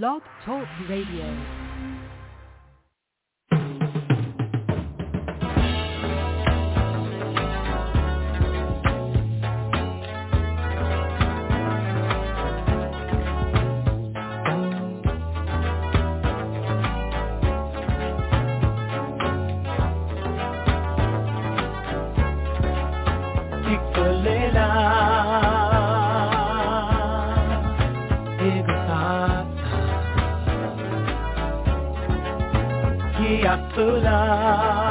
Blog 0.00 0.22
Talk 0.46 0.66
Radio. 0.88 1.61
cela. 33.74 34.81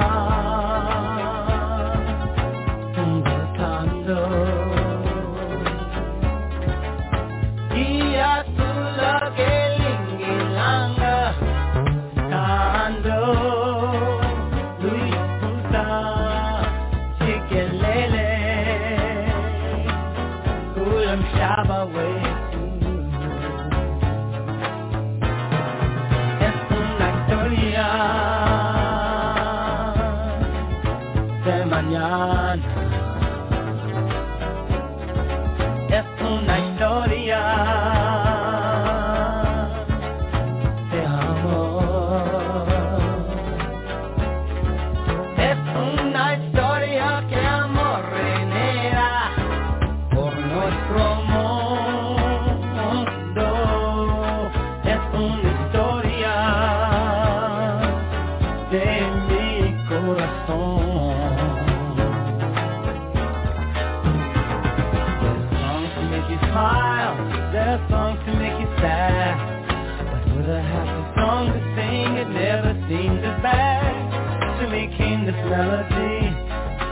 de 31.57 31.65
mañana. 31.65 32.61
Es 35.89 36.05
una 36.21 36.70
this 75.25 75.35
melody. 75.35 76.33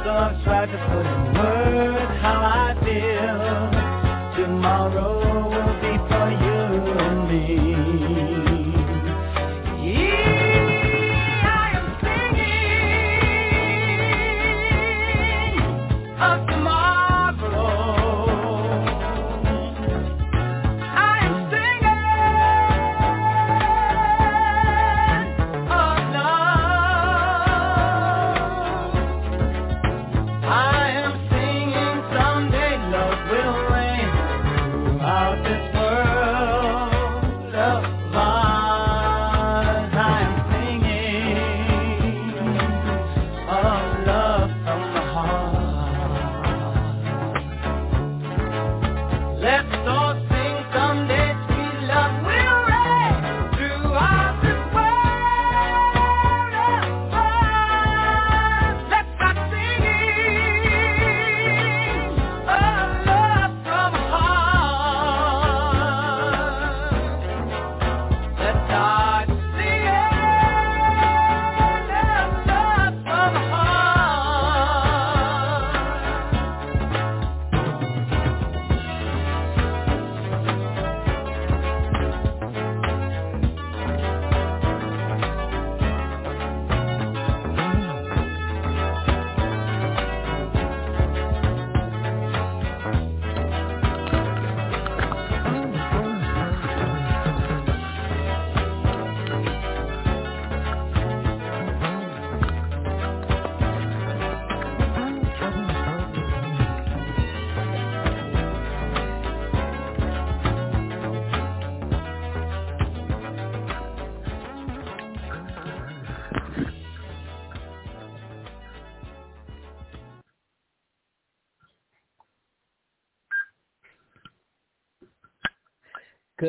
So 0.03 0.11
I've 0.11 0.44
tried 0.44 0.67
to 0.67 0.77
put 0.89 1.05
it 1.05 1.28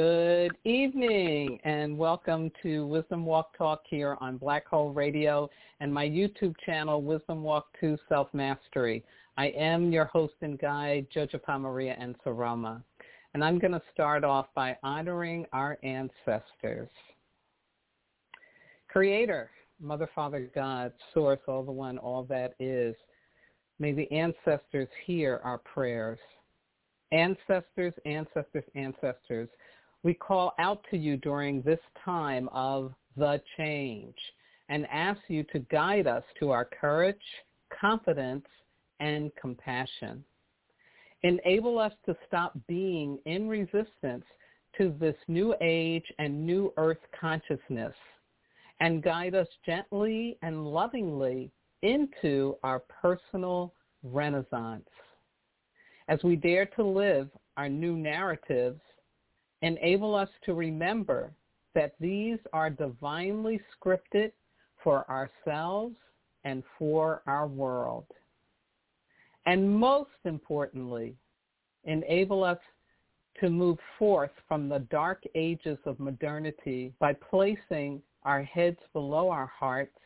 Good 0.02 0.56
evening 0.64 1.60
and 1.64 1.98
welcome 1.98 2.50
to 2.62 2.86
Wisdom 2.86 3.26
Walk 3.26 3.54
Talk 3.58 3.82
here 3.86 4.16
on 4.18 4.38
Blog 4.38 4.62
Talk 4.70 4.96
Radio 4.96 5.50
and 5.80 5.92
my 5.92 6.08
YouTube 6.08 6.54
channel, 6.64 7.02
Wisdom 7.02 7.42
Walk 7.42 7.66
2 7.82 7.98
Self-Mastery. 8.08 9.04
I 9.36 9.48
am 9.48 9.92
your 9.92 10.06
host 10.06 10.32
and 10.40 10.58
guide, 10.58 11.06
Jojopah 11.14 11.60
Maria 11.60 11.98
Nsoroma. 12.00 12.82
And 13.34 13.44
I'm 13.44 13.58
going 13.58 13.74
to 13.74 13.82
start 13.92 14.24
off 14.24 14.46
by 14.54 14.74
honoring 14.82 15.44
our 15.52 15.76
ancestors. 15.82 16.88
Creator, 18.88 19.50
Mother, 19.82 20.08
Father, 20.14 20.50
God, 20.54 20.94
Source, 21.12 21.40
all 21.46 21.62
the 21.62 21.70
one, 21.70 21.98
all 21.98 22.22
that 22.22 22.54
is. 22.58 22.96
May 23.78 23.92
the 23.92 24.10
ancestors 24.10 24.88
hear 25.04 25.42
our 25.44 25.58
prayers. 25.58 26.18
Ancestors, 27.12 27.92
ancestors, 28.06 28.64
ancestors, 28.74 29.50
we 30.02 30.14
call 30.14 30.54
out 30.58 30.84
to 30.90 30.96
you 30.96 31.16
during 31.16 31.62
this 31.62 31.80
time 32.04 32.48
of 32.52 32.92
the 33.16 33.40
change 33.56 34.16
and 34.68 34.86
ask 34.90 35.20
you 35.28 35.44
to 35.52 35.58
guide 35.70 36.06
us 36.06 36.22
to 36.38 36.50
our 36.50 36.64
courage, 36.64 37.16
confidence, 37.80 38.46
and 39.00 39.30
compassion. 39.40 40.24
Enable 41.22 41.78
us 41.78 41.92
to 42.06 42.16
stop 42.26 42.54
being 42.66 43.18
in 43.26 43.48
resistance 43.48 44.24
to 44.78 44.94
this 44.98 45.16
new 45.28 45.54
age 45.60 46.04
and 46.18 46.46
new 46.46 46.72
earth 46.76 46.98
consciousness 47.18 47.94
and 48.80 49.02
guide 49.02 49.34
us 49.34 49.48
gently 49.66 50.38
and 50.42 50.64
lovingly 50.66 51.50
into 51.82 52.56
our 52.62 52.80
personal 53.02 53.74
renaissance. 54.02 54.88
As 56.08 56.22
we 56.22 56.36
dare 56.36 56.66
to 56.66 56.84
live 56.84 57.28
our 57.56 57.68
new 57.68 57.96
narratives 57.96 58.80
enable 59.62 60.14
us 60.14 60.28
to 60.44 60.54
remember 60.54 61.32
that 61.74 61.94
these 62.00 62.38
are 62.52 62.70
divinely 62.70 63.60
scripted 63.76 64.32
for 64.82 65.08
ourselves 65.10 65.96
and 66.44 66.62
for 66.78 67.22
our 67.26 67.46
world. 67.46 68.06
And 69.46 69.68
most 69.68 70.10
importantly, 70.24 71.14
enable 71.84 72.44
us 72.44 72.58
to 73.40 73.50
move 73.50 73.78
forth 73.98 74.30
from 74.48 74.68
the 74.68 74.80
dark 74.90 75.22
ages 75.34 75.78
of 75.86 75.98
modernity 75.98 76.92
by 76.98 77.14
placing 77.14 78.02
our 78.24 78.42
heads 78.42 78.78
below 78.92 79.30
our 79.30 79.46
hearts, 79.46 79.96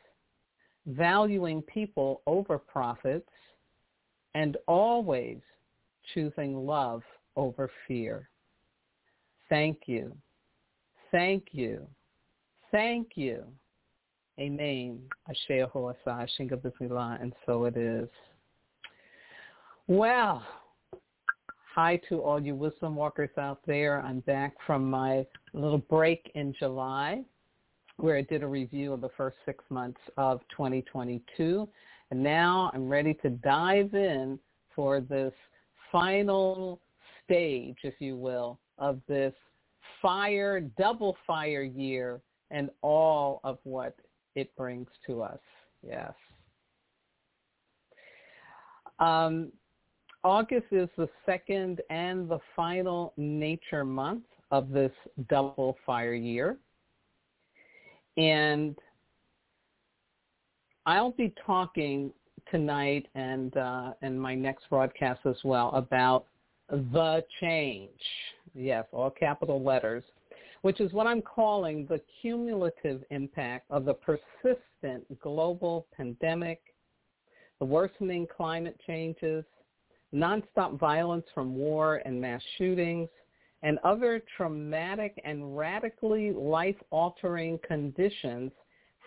valuing 0.87 1.63
people 1.63 2.23
over 2.27 2.59
profits, 2.59 3.29
and 4.35 4.57
always 4.69 5.39
choosing 6.13 6.67
love 6.67 7.03
over 7.37 7.71
fear. 7.89 8.29
Thank 9.55 9.83
you. 9.87 10.13
Thank 11.13 11.51
you. 11.53 11.87
Thank 12.73 13.11
you. 13.15 13.45
Amen. 14.41 14.99
Asher 15.29 15.69
Hoasai, 15.73 16.29
Shinga 16.37 17.21
and 17.23 17.33
so 17.47 17.67
it 17.67 17.77
is. 17.77 18.09
Well, 19.87 20.45
hi 21.73 22.01
to 22.09 22.21
all 22.21 22.43
you 22.43 22.57
wisdom 22.57 22.97
walkers 22.97 23.31
out 23.39 23.61
there. 23.65 24.03
I'm 24.03 24.19
back 24.21 24.57
from 24.67 24.91
my 24.91 25.25
little 25.53 25.79
break 25.79 26.33
in 26.35 26.53
July 26.59 27.23
where 27.99 28.17
I 28.17 28.23
did 28.23 28.43
a 28.43 28.49
review 28.49 28.93
of 28.93 29.03
the 29.03 29.11
first 29.17 29.37
six 29.47 29.63
months 29.71 30.01
of 30.17 30.41
2022. 30.51 31.69
And 32.11 32.21
now 32.21 32.73
I'm 32.75 32.89
ready 32.89 33.15
to 33.23 33.31
dive 33.31 33.95
in 33.95 34.37
for 34.75 35.01
this 35.01 35.33
final 35.93 36.81
stage, 37.25 37.77
if 37.85 37.95
you 38.01 38.17
will, 38.17 38.59
of 38.79 39.01
this 39.09 39.35
fire, 40.01 40.61
double 40.61 41.17
fire 41.27 41.63
year 41.63 42.21
and 42.51 42.71
all 42.83 43.41
of 43.45 43.59
what 43.65 43.97
it 44.35 44.55
brings 44.57 44.89
to 45.07 45.23
us. 45.23 45.39
Yes. 45.87 46.13
Um, 48.99 49.53
August 50.23 50.67
is 50.71 50.89
the 50.97 51.09
second 51.27 51.83
and 51.91 52.29
the 52.29 52.39
final 52.57 53.13
nature 53.17 53.85
month 53.85 54.25
of 54.51 54.71
this 54.71 54.93
double 55.29 55.77
fire 55.85 56.15
year. 56.15 56.57
And 58.17 58.77
I'll 60.87 61.13
be 61.13 61.33
talking 61.47 62.13
tonight 62.51 63.07
and 63.15 63.57
uh, 63.57 63.93
in 64.03 64.19
my 64.19 64.35
next 64.35 64.69
broadcast 64.71 65.21
as 65.27 65.37
well 65.45 65.71
about 65.75 66.27
the 66.71 67.25
change. 67.41 67.91
Yes, 68.55 68.87
all 68.93 69.11
capital 69.11 69.63
letters, 69.63 70.05
which 70.63 70.81
is 70.81 70.93
what 70.93 71.07
I'm 71.07 71.23
calling 71.23 71.87
the 71.87 72.01
cumulative 72.21 73.03
impact 73.11 73.67
of 73.71 73.85
the 73.85 73.95
persistent 73.95 75.21
global 75.21 75.87
pandemic, 75.97 76.61
the 77.59 77.65
worsening 77.65 78.27
climate 78.27 78.79
changes, 78.87 79.45
nonstop 80.15 80.79
violence 80.79 81.27
from 81.35 81.57
war 81.57 82.01
and 82.05 82.21
mass 82.21 82.43
shootings, 82.57 83.09
and 83.63 83.79
other 83.83 84.23
traumatic 84.37 85.21
and 85.25 85.57
radically 85.57 86.33
life-altering 86.33 87.59
conditions 87.67 88.53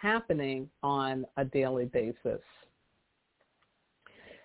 happening 0.02 0.70
on 0.84 1.26
a 1.38 1.46
daily 1.46 1.86
basis. 1.86 2.42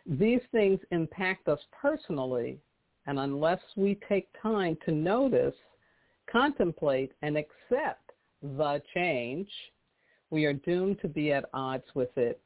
These 0.06 0.40
things 0.52 0.78
impact 0.90 1.48
us 1.48 1.60
personally, 1.80 2.58
and 3.06 3.18
unless 3.18 3.60
we 3.76 3.98
take 4.08 4.28
time 4.40 4.76
to 4.84 4.92
notice, 4.92 5.54
contemplate, 6.30 7.12
and 7.22 7.36
accept 7.36 8.12
the 8.42 8.82
change, 8.94 9.48
we 10.30 10.44
are 10.44 10.52
doomed 10.52 11.00
to 11.02 11.08
be 11.08 11.32
at 11.32 11.44
odds 11.52 11.84
with 11.94 12.16
it, 12.16 12.40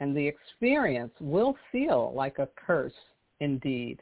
and 0.00 0.16
the 0.16 0.26
experience 0.26 1.12
will 1.20 1.56
feel 1.72 2.12
like 2.14 2.38
a 2.38 2.48
curse 2.66 2.92
indeed. 3.40 4.00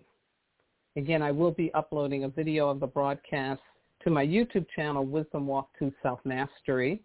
Again, 0.96 1.22
I 1.22 1.32
will 1.32 1.52
be 1.52 1.74
uploading 1.74 2.24
a 2.24 2.30
video 2.30 2.70
of 2.70 2.80
the 2.80 2.88
broadcast 2.88 3.60
to 4.04 4.10
my 4.10 4.26
YouTube 4.26 4.66
channel, 4.76 5.06
Wisdom 5.06 5.48
Walk 5.48 5.70
to 5.80 5.92
Self-Mastery. 6.02 7.02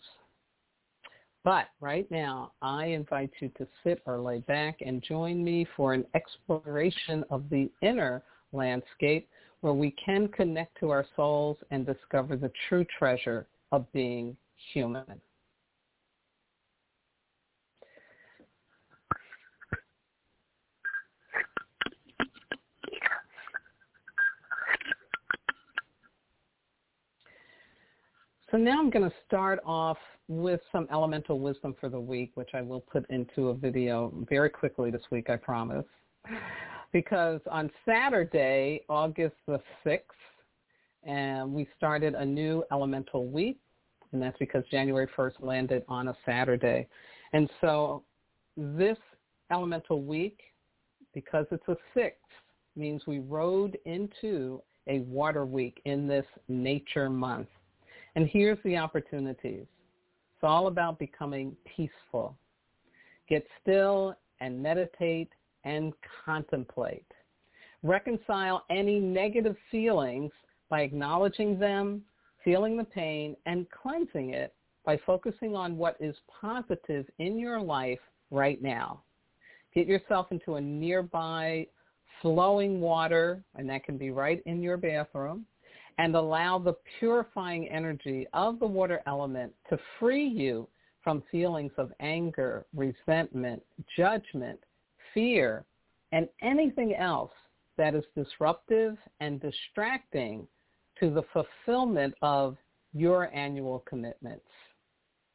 But 1.44 1.68
right 1.80 2.10
now, 2.10 2.52
I 2.60 2.86
invite 2.86 3.30
you 3.40 3.48
to 3.56 3.66
sit 3.84 4.02
or 4.04 4.18
lay 4.18 4.40
back 4.40 4.78
and 4.84 5.00
join 5.02 5.44
me 5.44 5.66
for 5.76 5.94
an 5.94 6.04
exploration 6.14 7.24
of 7.30 7.48
the 7.48 7.70
inner 7.82 8.22
landscape 8.52 9.28
where 9.60 9.72
we 9.72 9.92
can 9.92 10.28
connect 10.28 10.78
to 10.80 10.90
our 10.90 11.06
souls 11.14 11.56
and 11.70 11.86
discover 11.86 12.36
the 12.36 12.50
true 12.68 12.84
treasure 12.98 13.46
of 13.72 13.90
being 13.92 14.36
human. 14.72 15.20
So 28.50 28.56
now 28.56 28.78
I'm 28.78 28.90
going 28.90 29.08
to 29.08 29.16
start 29.26 29.58
off 29.66 29.98
with 30.28 30.60
some 30.70 30.86
elemental 30.92 31.40
wisdom 31.40 31.74
for 31.80 31.88
the 31.88 31.98
week, 31.98 32.30
which 32.34 32.50
I 32.54 32.62
will 32.62 32.80
put 32.80 33.04
into 33.10 33.48
a 33.48 33.54
video 33.54 34.12
very 34.28 34.50
quickly 34.50 34.92
this 34.92 35.02
week, 35.10 35.28
I 35.28 35.36
promise. 35.36 35.84
Because 36.92 37.40
on 37.50 37.70
Saturday, 37.84 38.82
August 38.88 39.34
the 39.48 39.58
6th, 39.84 40.00
and 41.02 41.52
we 41.52 41.66
started 41.76 42.14
a 42.14 42.24
new 42.24 42.62
elemental 42.70 43.26
week, 43.26 43.58
and 44.12 44.22
that's 44.22 44.38
because 44.38 44.62
January 44.70 45.08
1st 45.16 45.40
landed 45.40 45.84
on 45.88 46.08
a 46.08 46.16
Saturday. 46.24 46.86
And 47.32 47.50
so 47.60 48.04
this 48.56 48.98
elemental 49.50 50.02
week, 50.02 50.38
because 51.14 51.46
it's 51.50 51.66
a 51.66 51.76
sixth, 51.94 52.20
means 52.76 53.02
we 53.08 53.18
rode 53.18 53.76
into 53.86 54.62
a 54.86 55.00
water 55.00 55.44
week 55.44 55.80
in 55.84 56.06
this 56.06 56.26
nature 56.48 57.10
month. 57.10 57.48
And 58.16 58.26
here's 58.26 58.58
the 58.64 58.78
opportunities. 58.78 59.66
It's 60.34 60.42
all 60.42 60.66
about 60.66 60.98
becoming 60.98 61.54
peaceful. 61.76 62.36
Get 63.28 63.46
still 63.60 64.16
and 64.40 64.60
meditate 64.60 65.28
and 65.64 65.92
contemplate. 66.24 67.06
Reconcile 67.82 68.64
any 68.70 68.98
negative 68.98 69.54
feelings 69.70 70.32
by 70.70 70.80
acknowledging 70.80 71.58
them, 71.58 72.02
feeling 72.42 72.78
the 72.78 72.84
pain, 72.84 73.36
and 73.44 73.66
cleansing 73.70 74.30
it 74.30 74.54
by 74.84 74.98
focusing 75.04 75.54
on 75.54 75.76
what 75.76 75.96
is 76.00 76.16
positive 76.40 77.04
in 77.18 77.38
your 77.38 77.60
life 77.60 77.98
right 78.30 78.62
now. 78.62 79.02
Get 79.74 79.86
yourself 79.86 80.28
into 80.30 80.54
a 80.54 80.60
nearby 80.60 81.66
flowing 82.22 82.80
water, 82.80 83.44
and 83.56 83.68
that 83.68 83.84
can 83.84 83.98
be 83.98 84.10
right 84.10 84.42
in 84.46 84.62
your 84.62 84.78
bathroom, 84.78 85.44
and 85.98 86.14
allow 86.14 86.58
the 86.58 86.76
purifying 86.98 87.68
energy 87.68 88.26
of 88.32 88.58
the 88.58 88.66
water 88.66 89.02
element 89.06 89.52
to 89.70 89.78
free 89.98 90.26
you 90.26 90.68
from 91.02 91.22
feelings 91.30 91.72
of 91.78 91.92
anger, 92.00 92.66
resentment, 92.74 93.62
judgment, 93.96 94.58
fear, 95.14 95.64
and 96.12 96.28
anything 96.42 96.94
else 96.94 97.32
that 97.76 97.94
is 97.94 98.04
disruptive 98.16 98.96
and 99.20 99.40
distracting 99.40 100.46
to 100.98 101.10
the 101.10 101.22
fulfillment 101.32 102.14
of 102.22 102.56
your 102.92 103.34
annual 103.34 103.84
commitments. 103.88 104.46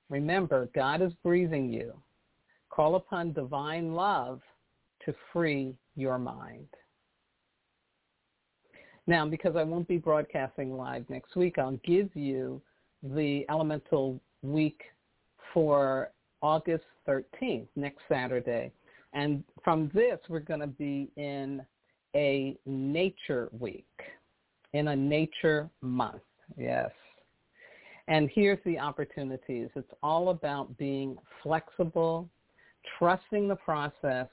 Remember, 0.10 0.70
God 0.76 1.02
is 1.02 1.14
breathing 1.24 1.72
you. 1.72 1.94
Call 2.70 2.96
upon 2.96 3.34
divine 3.34 3.94
love 3.94 4.42
to 5.06 5.14
free 5.32 5.76
your 5.96 6.18
mind. 6.18 6.68
Now, 9.08 9.26
because 9.28 9.56
I 9.56 9.64
won't 9.64 9.88
be 9.88 9.98
broadcasting 9.98 10.76
live 10.76 11.10
next 11.10 11.36
week, 11.36 11.58
I'll 11.58 11.80
give 11.84 12.16
you 12.16 12.62
the 13.04 13.46
elemental 13.50 14.20
week 14.44 14.82
for 15.54 16.12
August 16.42 16.86
13th, 17.08 17.68
next 17.76 18.02
Saturday. 18.08 18.72
And 19.14 19.44
from 19.64 19.92
this, 19.94 20.20
we're 20.30 20.40
going 20.40 20.60
to 20.60 20.68
be 20.68 21.10
in 21.18 21.62
a 22.16 22.58
nature 22.66 23.50
week, 23.60 23.86
in 24.74 24.90
a 24.90 24.96
nature 24.96 25.70
month. 25.82 26.22
Yes. 26.58 26.92
And 28.08 28.30
here's 28.34 28.60
the 28.66 28.78
opportunities. 28.78 29.70
It's 29.76 29.94
all 30.04 30.30
about 30.30 30.78
being 30.78 31.18
flexible, 31.44 32.30
trusting 32.98 33.48
the 33.48 33.56
process, 33.56 34.28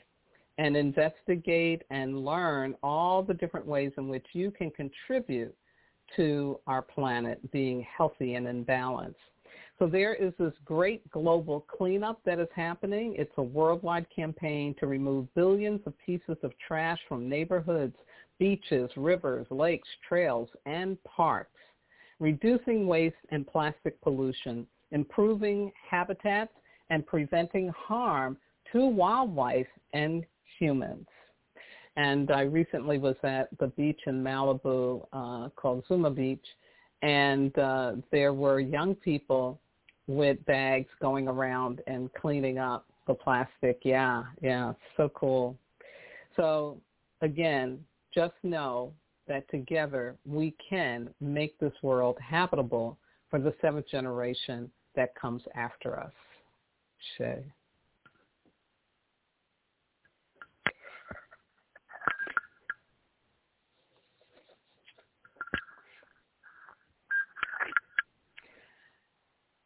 and 0.59 0.77
investigate 0.77 1.83
and 1.91 2.25
learn 2.25 2.75
all 2.83 3.23
the 3.23 3.35
different 3.35 3.67
ways 3.67 3.93
in 3.97 4.09
which 4.09 4.27
you 4.33 4.50
can 4.50 4.73
contribute 4.73 5.55
to 6.17 6.59
our 6.67 6.83
planet 6.83 7.50
being 7.53 7.87
healthy 7.97 8.35
and 8.35 8.47
in 8.47 8.65
balance. 8.65 9.17
So 9.79 9.87
there 9.87 10.15
is 10.15 10.33
this 10.38 10.53
great 10.65 11.09
global 11.11 11.61
cleanup 11.61 12.21
that 12.25 12.41
is 12.41 12.49
happening. 12.55 13.15
It's 13.17 13.33
a 13.37 13.43
worldwide 13.43 14.07
campaign 14.15 14.75
to 14.81 14.88
remove 14.88 15.33
billions 15.35 15.81
of 15.87 15.95
pieces 16.05 16.37
of 16.43 16.53
trash 16.67 16.99
from 17.09 17.29
neighborhoods, 17.29 17.95
beaches, 18.41 18.91
rivers, 18.97 19.47
lakes, 19.50 19.88
trails, 20.09 20.49
and 20.67 20.99
parks, 21.05 21.58
reducing 22.21 22.87
waste 22.87 23.17
and 23.31 23.47
plastic 23.47 24.01
pollution, 24.01 24.67
improving 24.91 25.73
habitats, 25.89 26.53
and 26.91 27.07
preventing 27.07 27.69
harm 27.77 28.37
to 28.73 28.87
wildlife 28.87 29.67
and 29.93 30.25
humans. 30.59 31.07
And 31.97 32.31
I 32.31 32.43
recently 32.43 32.99
was 32.99 33.17
at 33.25 33.49
the 33.59 33.69
beach 33.69 34.01
in 34.07 34.23
Malibu 34.23 35.07
uh, 35.13 35.49
called 35.57 35.85
Zuma 35.89 36.11
Beach, 36.11 36.45
and 37.03 37.57
uh, 37.59 37.93
there 38.11 38.33
were 38.33 38.61
young 38.61 38.95
people 38.95 39.61
with 40.07 40.43
bags 40.47 40.89
going 41.01 41.29
around 41.29 41.83
and 41.87 42.13
cleaning 42.15 42.59
up 42.59 42.87
the 43.07 43.15
plastic. 43.15 43.81
Yeah, 43.85 44.25
yeah, 44.41 44.73
so 44.97 45.11
cool. 45.11 45.57
So 46.37 46.79
again, 47.21 47.85
just 48.15 48.35
know 48.43 48.93
that 49.28 49.49
together 49.50 50.16
we 50.26 50.54
can 50.68 51.08
make 51.20 51.58
this 51.58 51.73
world 51.82 52.16
habitable 52.20 52.99
for 53.30 53.38
the 53.38 53.54
seventh 53.61 53.88
generation 53.88 54.70
that 54.97 55.14
comes 55.14 55.42
after 55.54 55.99
us. 55.99 56.12
Shay. 57.16 57.44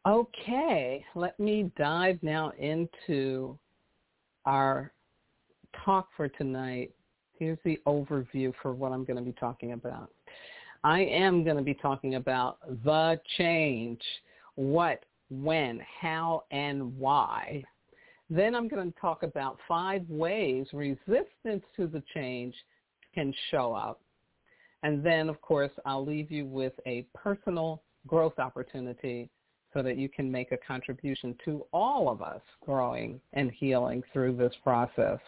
Okay, 0.05 1.03
let 1.15 1.39
me 1.39 1.71
dive 1.77 2.19
now 2.21 2.51
into 2.59 3.57
our 4.45 4.91
talk 5.85 6.09
for 6.17 6.27
tonight. 6.27 6.91
Here's 7.37 7.57
the 7.65 7.79
overview 7.87 8.53
for 8.61 8.73
what 8.73 8.91
I'm 8.91 9.03
going 9.03 9.17
to 9.17 9.23
be 9.23 9.33
talking 9.33 9.73
about. 9.73 10.11
I 10.83 11.01
am 11.01 11.43
going 11.43 11.57
to 11.57 11.63
be 11.63 11.73
talking 11.73 12.15
about 12.15 12.57
the 12.83 13.19
change, 13.37 14.01
what, 14.55 15.03
when, 15.29 15.81
how, 16.01 16.43
and 16.51 16.97
why. 16.97 17.63
Then 18.29 18.55
I'm 18.55 18.67
going 18.67 18.91
to 18.91 18.99
talk 18.99 19.23
about 19.23 19.57
five 19.67 20.03
ways 20.09 20.67
resistance 20.73 21.63
to 21.75 21.87
the 21.87 22.03
change 22.13 22.53
can 23.13 23.33
show 23.51 23.73
up. 23.73 24.01
And 24.83 25.03
then, 25.03 25.29
of 25.29 25.41
course, 25.41 25.71
I'll 25.85 26.05
leave 26.05 26.31
you 26.31 26.45
with 26.45 26.73
a 26.85 27.05
personal 27.13 27.81
growth 28.05 28.37
opportunity 28.37 29.29
so 29.73 29.81
that 29.81 29.97
you 29.97 30.09
can 30.09 30.31
make 30.31 30.51
a 30.51 30.57
contribution 30.57 31.35
to 31.45 31.65
all 31.71 32.09
of 32.09 32.21
us 32.21 32.41
growing 32.61 33.19
and 33.31 33.49
healing 33.51 34.03
through 34.11 34.35
this 34.35 34.53
process. 34.63 35.19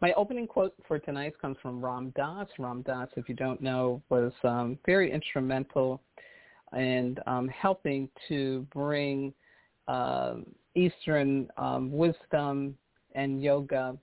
My 0.00 0.12
opening 0.12 0.46
quote 0.46 0.74
for 0.86 0.98
tonight 0.98 1.34
comes 1.40 1.56
from 1.62 1.82
Ram 1.82 2.12
Dass. 2.16 2.48
Ram 2.58 2.82
Dass, 2.82 3.08
if 3.16 3.28
you 3.28 3.34
don't 3.34 3.62
know, 3.62 4.02
was 4.10 4.32
um, 4.44 4.78
very 4.84 5.10
instrumental 5.10 6.02
in 6.76 7.16
um, 7.26 7.48
helping 7.48 8.08
to 8.28 8.66
bring 8.74 9.32
uh, 9.88 10.34
Eastern 10.74 11.48
um, 11.56 11.90
wisdom 11.90 12.76
and 13.14 13.42
yoga 13.42 13.96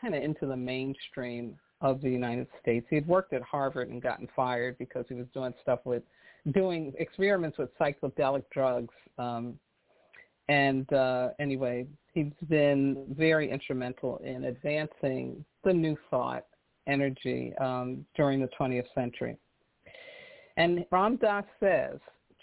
kind 0.00 0.14
of 0.14 0.22
into 0.22 0.46
the 0.46 0.56
mainstream 0.56 1.58
of 1.80 2.00
the 2.00 2.10
United 2.10 2.46
States. 2.60 2.86
He 2.88 2.94
had 2.94 3.06
worked 3.08 3.32
at 3.32 3.42
Harvard 3.42 3.88
and 3.88 4.00
gotten 4.00 4.28
fired 4.36 4.78
because 4.78 5.04
he 5.08 5.14
was 5.14 5.26
doing 5.34 5.52
stuff 5.62 5.80
with 5.84 6.04
doing 6.54 6.92
experiments 6.98 7.58
with 7.58 7.70
psychedelic 7.78 8.44
drugs. 8.52 8.94
Um, 9.18 9.58
and 10.48 10.92
uh, 10.92 11.28
anyway, 11.38 11.86
he's 12.12 12.32
been 12.48 13.04
very 13.10 13.50
instrumental 13.50 14.20
in 14.24 14.44
advancing 14.44 15.44
the 15.64 15.72
new 15.72 15.96
thought 16.10 16.46
energy 16.86 17.52
um, 17.60 18.04
during 18.16 18.40
the 18.40 18.48
20th 18.58 18.86
century. 18.94 19.36
And 20.56 20.84
Ram 20.90 21.16
Dass 21.16 21.44
says, 21.60 21.98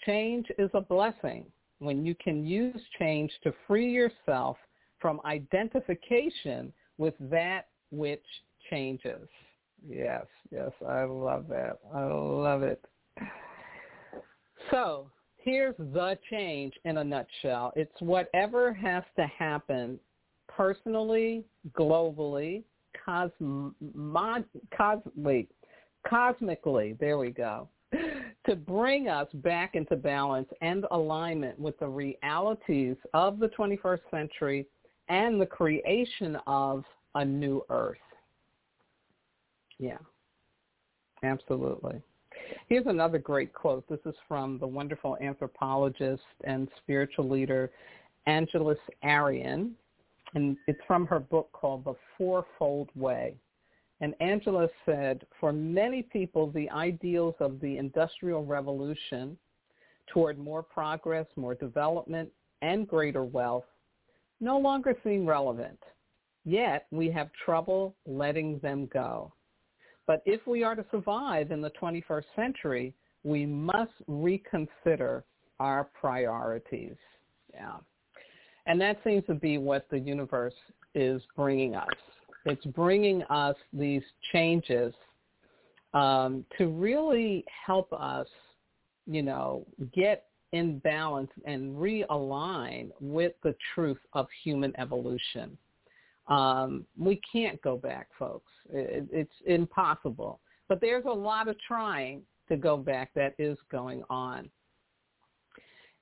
change 0.06 0.46
is 0.58 0.70
a 0.74 0.80
blessing 0.80 1.44
when 1.78 2.04
you 2.04 2.14
can 2.14 2.46
use 2.46 2.80
change 2.98 3.30
to 3.44 3.52
free 3.66 3.90
yourself 3.90 4.56
from 4.98 5.20
identification 5.24 6.72
with 6.98 7.14
that 7.20 7.68
which 7.90 8.24
changes. 8.70 9.28
Yes, 9.86 10.26
yes, 10.50 10.70
I 10.86 11.04
love 11.04 11.46
that. 11.48 11.78
I 11.94 12.04
love 12.04 12.62
it. 12.62 12.84
So 14.70 15.10
here's 15.42 15.76
the 15.76 16.18
change 16.30 16.74
in 16.84 16.98
a 16.98 17.04
nutshell. 17.04 17.72
It's 17.76 18.00
whatever 18.00 18.72
has 18.72 19.04
to 19.16 19.26
happen 19.26 19.98
personally, 20.48 21.44
globally, 21.72 22.62
cosmo, 23.04 23.74
cos, 24.76 25.00
wait, 25.16 25.50
cosmically, 26.06 26.96
there 27.00 27.18
we 27.18 27.30
go, 27.30 27.68
to 28.46 28.56
bring 28.56 29.08
us 29.08 29.28
back 29.34 29.74
into 29.74 29.96
balance 29.96 30.48
and 30.60 30.86
alignment 30.90 31.58
with 31.58 31.78
the 31.78 31.88
realities 31.88 32.96
of 33.14 33.38
the 33.38 33.48
21st 33.48 34.00
century 34.10 34.66
and 35.08 35.40
the 35.40 35.46
creation 35.46 36.36
of 36.46 36.84
a 37.14 37.24
new 37.24 37.64
earth. 37.70 37.98
Yeah, 39.78 39.98
absolutely. 41.22 42.02
Here's 42.68 42.86
another 42.86 43.18
great 43.18 43.52
quote. 43.52 43.88
This 43.88 44.00
is 44.04 44.14
from 44.28 44.58
the 44.58 44.66
wonderful 44.66 45.16
anthropologist 45.20 46.22
and 46.44 46.68
spiritual 46.78 47.28
leader 47.28 47.70
Angeles 48.26 48.78
Arrien, 49.04 49.72
and 50.34 50.56
it's 50.66 50.80
from 50.86 51.06
her 51.06 51.20
book 51.20 51.50
called 51.52 51.84
The 51.84 51.94
Fourfold 52.16 52.90
Way. 52.94 53.34
And 54.00 54.14
Angela 54.20 54.68
said, 54.86 55.26
for 55.38 55.52
many 55.52 56.02
people, 56.02 56.50
the 56.50 56.70
ideals 56.70 57.34
of 57.40 57.60
the 57.60 57.76
Industrial 57.76 58.44
Revolution 58.44 59.36
toward 60.06 60.38
more 60.38 60.62
progress, 60.62 61.26
more 61.36 61.54
development, 61.54 62.30
and 62.62 62.88
greater 62.88 63.24
wealth 63.24 63.64
no 64.40 64.58
longer 64.58 64.96
seem 65.04 65.26
relevant. 65.26 65.78
Yet 66.44 66.86
we 66.90 67.10
have 67.10 67.28
trouble 67.44 67.94
letting 68.06 68.58
them 68.60 68.88
go. 68.92 69.32
But 70.10 70.22
if 70.26 70.44
we 70.44 70.64
are 70.64 70.74
to 70.74 70.84
survive 70.90 71.52
in 71.52 71.60
the 71.60 71.70
21st 71.80 72.24
century, 72.34 72.92
we 73.22 73.46
must 73.46 73.92
reconsider 74.08 75.22
our 75.60 75.84
priorities. 75.84 76.96
Yeah. 77.54 77.76
And 78.66 78.80
that 78.80 78.98
seems 79.04 79.24
to 79.26 79.34
be 79.34 79.56
what 79.58 79.86
the 79.88 80.00
universe 80.00 80.56
is 80.96 81.22
bringing 81.36 81.76
us. 81.76 81.86
It's 82.44 82.66
bringing 82.66 83.22
us 83.30 83.54
these 83.72 84.02
changes 84.32 84.92
um, 85.94 86.44
to 86.58 86.66
really 86.66 87.44
help 87.64 87.92
us, 87.92 88.26
you 89.06 89.22
know, 89.22 89.64
get 89.94 90.24
in 90.50 90.80
balance 90.80 91.30
and 91.44 91.76
realign 91.76 92.90
with 93.00 93.34
the 93.44 93.54
truth 93.76 94.00
of 94.14 94.26
human 94.42 94.74
evolution. 94.76 95.56
Um, 96.30 96.86
we 96.96 97.20
can't 97.30 97.60
go 97.60 97.76
back, 97.76 98.08
folks. 98.18 98.50
It, 98.72 99.06
it's 99.12 99.34
impossible. 99.46 100.40
But 100.68 100.80
there's 100.80 101.04
a 101.04 101.12
lot 101.12 101.48
of 101.48 101.56
trying 101.66 102.22
to 102.48 102.56
go 102.56 102.76
back 102.76 103.10
that 103.14 103.34
is 103.38 103.58
going 103.70 104.02
on. 104.08 104.48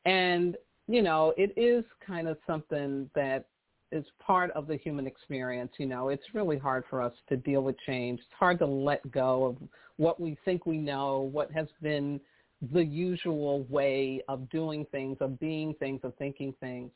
And, 0.04 0.56
you 0.86 1.02
know, 1.02 1.34
it 1.36 1.52
is 1.56 1.84
kind 2.06 2.28
of 2.28 2.36
something 2.46 3.10
that 3.14 3.46
is 3.90 4.04
part 4.24 4.50
of 4.50 4.66
the 4.66 4.76
human 4.76 5.06
experience. 5.06 5.72
You 5.78 5.86
know, 5.86 6.10
it's 6.10 6.34
really 6.34 6.58
hard 6.58 6.84
for 6.90 7.00
us 7.00 7.14
to 7.30 7.36
deal 7.38 7.62
with 7.62 7.76
change. 7.86 8.20
It's 8.20 8.38
hard 8.38 8.58
to 8.58 8.66
let 8.66 9.10
go 9.10 9.46
of 9.46 9.56
what 9.96 10.20
we 10.20 10.36
think 10.44 10.66
we 10.66 10.76
know, 10.76 11.30
what 11.32 11.50
has 11.52 11.68
been 11.82 12.20
the 12.72 12.84
usual 12.84 13.64
way 13.70 14.22
of 14.28 14.48
doing 14.50 14.84
things, 14.90 15.16
of 15.20 15.40
being 15.40 15.74
things, 15.74 16.00
of 16.02 16.14
thinking 16.16 16.54
things. 16.60 16.90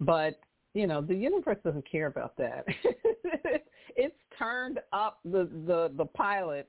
But, 0.00 0.38
you 0.74 0.86
know, 0.86 1.00
the 1.00 1.14
universe 1.14 1.58
doesn't 1.64 1.90
care 1.90 2.06
about 2.06 2.36
that. 2.36 2.64
it's 3.96 4.16
turned 4.38 4.80
up 4.92 5.18
the, 5.24 5.48
the, 5.66 5.90
the 5.96 6.04
pilot 6.04 6.68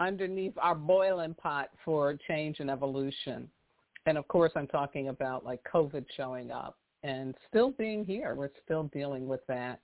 underneath 0.00 0.54
our 0.60 0.74
boiling 0.74 1.34
pot 1.34 1.70
for 1.84 2.18
change 2.28 2.60
and 2.60 2.70
evolution. 2.70 3.48
And 4.06 4.18
of 4.18 4.26
course, 4.28 4.52
I'm 4.56 4.66
talking 4.66 5.08
about 5.08 5.44
like 5.44 5.60
COVID 5.72 6.04
showing 6.16 6.50
up 6.50 6.78
and 7.04 7.34
still 7.48 7.70
being 7.72 8.04
here. 8.04 8.34
We're 8.34 8.50
still 8.64 8.84
dealing 8.84 9.28
with 9.28 9.40
that. 9.48 9.80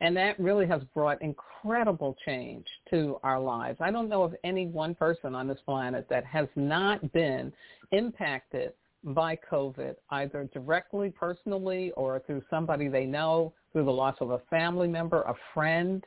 And 0.00 0.16
that 0.16 0.38
really 0.40 0.66
has 0.66 0.82
brought 0.94 1.22
incredible 1.22 2.16
change 2.26 2.66
to 2.90 3.20
our 3.22 3.38
lives. 3.38 3.78
I 3.80 3.92
don't 3.92 4.08
know 4.08 4.24
of 4.24 4.34
any 4.42 4.66
one 4.66 4.96
person 4.96 5.34
on 5.34 5.46
this 5.46 5.60
planet 5.64 6.06
that 6.10 6.24
has 6.24 6.48
not 6.56 7.12
been 7.12 7.52
impacted 7.92 8.72
by 9.04 9.36
COVID, 9.50 9.96
either 10.10 10.48
directly, 10.52 11.10
personally, 11.10 11.92
or 11.96 12.22
through 12.26 12.42
somebody 12.48 12.88
they 12.88 13.04
know, 13.04 13.52
through 13.72 13.84
the 13.84 13.90
loss 13.90 14.16
of 14.20 14.30
a 14.30 14.38
family 14.50 14.88
member, 14.88 15.22
a 15.22 15.34
friend, 15.54 16.04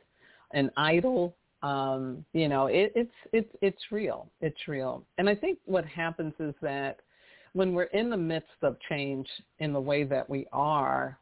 an 0.52 0.70
idol. 0.76 1.34
Um, 1.62 2.24
you 2.32 2.48
know, 2.48 2.66
it, 2.66 2.92
it's 2.94 3.12
it's 3.32 3.50
it's 3.60 3.82
real. 3.90 4.30
It's 4.40 4.68
real. 4.68 5.04
And 5.18 5.28
I 5.28 5.34
think 5.34 5.58
what 5.64 5.84
happens 5.84 6.34
is 6.38 6.54
that 6.62 7.00
when 7.52 7.72
we're 7.72 7.84
in 7.84 8.10
the 8.10 8.16
midst 8.16 8.62
of 8.62 8.76
change 8.88 9.26
in 9.58 9.72
the 9.72 9.80
way 9.80 10.04
that 10.04 10.28
we 10.28 10.46
are, 10.52 11.18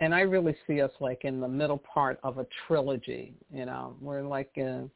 and 0.00 0.14
I 0.14 0.20
really 0.20 0.56
see 0.66 0.80
us 0.80 0.90
like 1.00 1.24
in 1.24 1.40
the 1.40 1.48
middle 1.48 1.78
part 1.78 2.18
of 2.22 2.38
a 2.38 2.46
trilogy. 2.66 3.34
You 3.52 3.66
know, 3.66 3.96
we're 4.00 4.22
like 4.22 4.50
in 4.56 4.90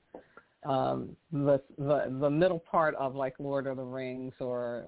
um, 0.64 1.16
the 1.32 1.60
the 1.78 2.16
the 2.20 2.30
middle 2.30 2.58
part 2.58 2.94
of 2.96 3.14
like 3.14 3.34
Lord 3.38 3.66
of 3.66 3.76
the 3.76 3.84
Rings 3.84 4.32
or 4.40 4.86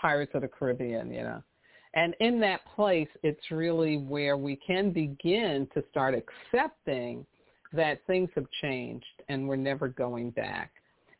Pirates 0.00 0.32
of 0.34 0.42
the 0.42 0.48
Caribbean. 0.48 1.12
You 1.12 1.22
know, 1.22 1.42
and 1.94 2.14
in 2.20 2.40
that 2.40 2.60
place, 2.74 3.08
it's 3.22 3.50
really 3.50 3.96
where 3.96 4.36
we 4.36 4.56
can 4.56 4.90
begin 4.92 5.68
to 5.74 5.82
start 5.90 6.14
accepting 6.14 7.26
that 7.72 8.00
things 8.06 8.30
have 8.34 8.46
changed 8.62 9.04
and 9.28 9.46
we're 9.46 9.56
never 9.56 9.88
going 9.88 10.30
back, 10.30 10.70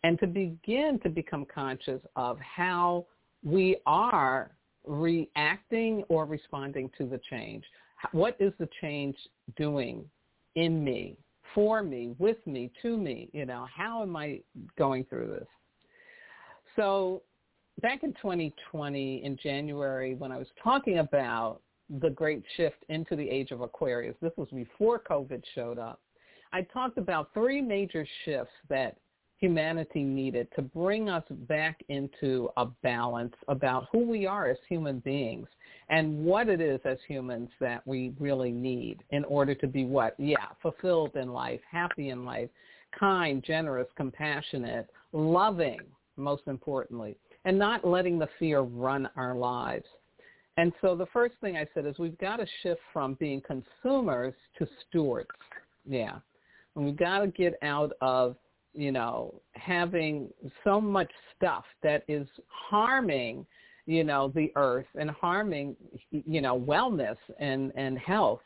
and 0.02 0.18
to 0.20 0.26
begin 0.26 0.98
to 1.02 1.08
become 1.08 1.44
conscious 1.52 2.00
of 2.16 2.38
how 2.38 3.04
we 3.44 3.76
are 3.86 4.50
reacting 4.86 6.02
or 6.08 6.24
responding 6.24 6.90
to 6.96 7.04
the 7.04 7.20
change. 7.28 7.64
What 8.12 8.36
is 8.40 8.52
the 8.58 8.68
change 8.80 9.16
doing 9.56 10.04
in 10.54 10.82
me, 10.82 11.16
for 11.54 11.82
me, 11.82 12.14
with 12.18 12.38
me, 12.46 12.70
to 12.82 12.96
me? 12.96 13.28
You 13.32 13.44
know, 13.44 13.66
how 13.74 14.02
am 14.02 14.16
I 14.16 14.40
going 14.78 15.04
through 15.04 15.26
this? 15.38 15.48
So 16.76 17.22
back 17.80 18.02
in 18.02 18.12
2020, 18.14 19.24
in 19.24 19.36
January, 19.36 20.14
when 20.14 20.32
I 20.32 20.38
was 20.38 20.48
talking 20.62 20.98
about 20.98 21.60
the 22.00 22.10
great 22.10 22.42
shift 22.56 22.84
into 22.88 23.16
the 23.16 23.28
age 23.28 23.50
of 23.50 23.60
Aquarius, 23.60 24.16
this 24.20 24.32
was 24.36 24.48
before 24.48 24.98
COVID 24.98 25.42
showed 25.54 25.78
up, 25.78 26.00
I 26.52 26.62
talked 26.62 26.98
about 26.98 27.32
three 27.34 27.60
major 27.60 28.06
shifts 28.24 28.52
that 28.68 28.96
humanity 29.38 30.02
needed 30.02 30.48
to 30.56 30.62
bring 30.62 31.08
us 31.08 31.22
back 31.30 31.80
into 31.88 32.50
a 32.56 32.66
balance 32.82 33.34
about 33.46 33.86
who 33.92 34.04
we 34.04 34.26
are 34.26 34.48
as 34.48 34.56
human 34.68 34.98
beings 35.00 35.46
and 35.88 36.24
what 36.24 36.48
it 36.48 36.60
is 36.60 36.80
as 36.84 36.98
humans 37.06 37.48
that 37.60 37.86
we 37.86 38.12
really 38.18 38.50
need 38.50 39.04
in 39.10 39.24
order 39.24 39.54
to 39.54 39.66
be 39.68 39.84
what? 39.84 40.14
Yeah, 40.18 40.46
fulfilled 40.60 41.14
in 41.14 41.32
life, 41.32 41.60
happy 41.70 42.10
in 42.10 42.24
life, 42.24 42.50
kind, 42.98 43.42
generous, 43.44 43.86
compassionate, 43.96 44.90
loving, 45.12 45.80
most 46.16 46.42
importantly, 46.48 47.16
and 47.48 47.58
not 47.58 47.84
letting 47.84 48.18
the 48.18 48.28
fear 48.38 48.60
run 48.60 49.08
our 49.16 49.34
lives. 49.34 49.86
And 50.58 50.72
so 50.80 50.94
the 50.94 51.06
first 51.06 51.34
thing 51.40 51.56
I 51.56 51.66
said 51.72 51.86
is 51.86 51.98
we've 51.98 52.18
got 52.18 52.36
to 52.36 52.46
shift 52.62 52.80
from 52.92 53.14
being 53.14 53.40
consumers 53.40 54.34
to 54.58 54.68
stewards. 54.88 55.30
Yeah. 55.88 56.18
And 56.76 56.84
we've 56.84 56.96
got 56.96 57.20
to 57.20 57.28
get 57.28 57.54
out 57.62 57.92
of 58.00 58.36
you 58.74 58.92
know, 58.92 59.34
having 59.54 60.28
so 60.62 60.80
much 60.80 61.10
stuff 61.36 61.64
that 61.82 62.04
is 62.06 62.28
harming, 62.46 63.46
you 63.86 64.04
know, 64.04 64.30
the 64.34 64.52
earth 64.54 64.86
and 64.94 65.10
harming, 65.10 65.74
you 66.10 66.40
know, 66.40 66.60
wellness 66.60 67.16
and, 67.40 67.72
and 67.74 67.98
health. 67.98 68.40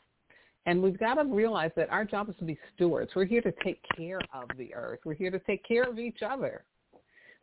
And 0.65 0.81
we've 0.81 0.97
got 0.97 1.15
to 1.15 1.25
realize 1.25 1.71
that 1.75 1.89
our 1.89 2.05
job 2.05 2.29
is 2.29 2.35
to 2.39 2.45
be 2.45 2.57
stewards. 2.73 3.11
We're 3.15 3.25
here 3.25 3.41
to 3.41 3.53
take 3.63 3.79
care 3.97 4.21
of 4.33 4.49
the 4.57 4.73
earth. 4.73 5.01
We're 5.03 5.13
here 5.13 5.29
to 5.29 5.39
take 5.39 5.63
care 5.67 5.83
of 5.83 5.99
each 5.99 6.23
other. 6.25 6.63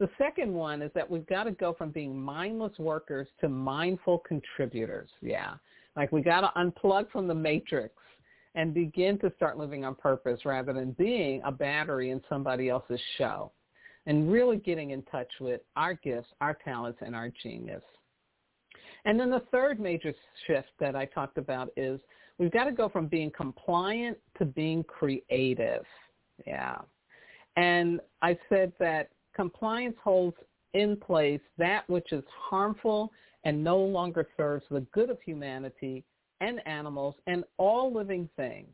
The 0.01 0.09
second 0.17 0.53
one 0.53 0.81
is 0.81 0.91
that 0.95 1.09
we've 1.09 1.27
got 1.27 1.45
to 1.45 1.51
go 1.51 1.75
from 1.75 1.91
being 1.91 2.19
mindless 2.19 2.77
workers 2.79 3.29
to 3.43 3.51
mindful 3.51 4.19
contributors. 4.21 5.11
Yeah. 5.21 5.55
Like 5.95 6.11
we 6.11 6.23
got 6.23 6.41
to 6.41 6.53
unplug 6.59 7.11
from 7.11 7.29
the 7.29 7.35
matrix 7.35 7.95
and 8.55 8.73
begin 8.73 9.19
to 9.19 9.31
start 9.37 9.59
living 9.59 9.85
on 9.85 9.95
purpose 9.95 10.41
rather 10.47 10.73
than 10.73 10.93
being 10.93 11.43
a 11.45 11.53
battery 11.53 12.11
in 12.11 12.23
somebody 12.31 12.71
else's 12.71 13.01
show 13.19 13.53
and 14.07 14.33
really 14.33 14.57
getting 14.57 14.91
in 14.91 15.03
touch 15.03 15.29
with 15.39 15.61
our 15.77 15.93
gifts, 15.93 16.29
our 16.41 16.57
talents, 16.65 16.99
and 17.05 17.15
our 17.15 17.31
genius. 17.43 17.83
And 19.05 19.21
then 19.21 19.31
the 19.31 19.43
third 19.53 19.79
major 19.79 20.15
shift 20.47 20.71
that 20.81 20.97
I 20.97 21.05
talked 21.05 21.37
about 21.37 21.71
is 21.77 22.01
we've 22.39 22.51
got 22.51 22.65
to 22.65 22.73
go 22.73 22.89
from 22.89 23.07
being 23.07 23.31
compliant 23.31 24.17
to 24.39 24.47
being 24.47 24.83
creative. 24.85 25.85
Yeah. 26.47 26.79
And 27.57 28.01
I 28.23 28.39
said 28.49 28.73
that 28.79 29.11
compliance 29.41 29.97
holds 30.05 30.37
in 30.75 30.99
place 30.99 31.41
that 31.57 31.89
which 31.89 32.13
is 32.13 32.23
harmful 32.29 33.11
and 33.45 33.65
no 33.65 33.79
longer 33.79 34.29
serves 34.37 34.67
the 34.71 34.81
good 34.93 35.09
of 35.09 35.19
humanity 35.25 36.05
and 36.43 36.61
animals 36.67 37.15
and 37.27 37.43
all 37.57 37.91
living 37.91 38.29
things, 38.37 38.69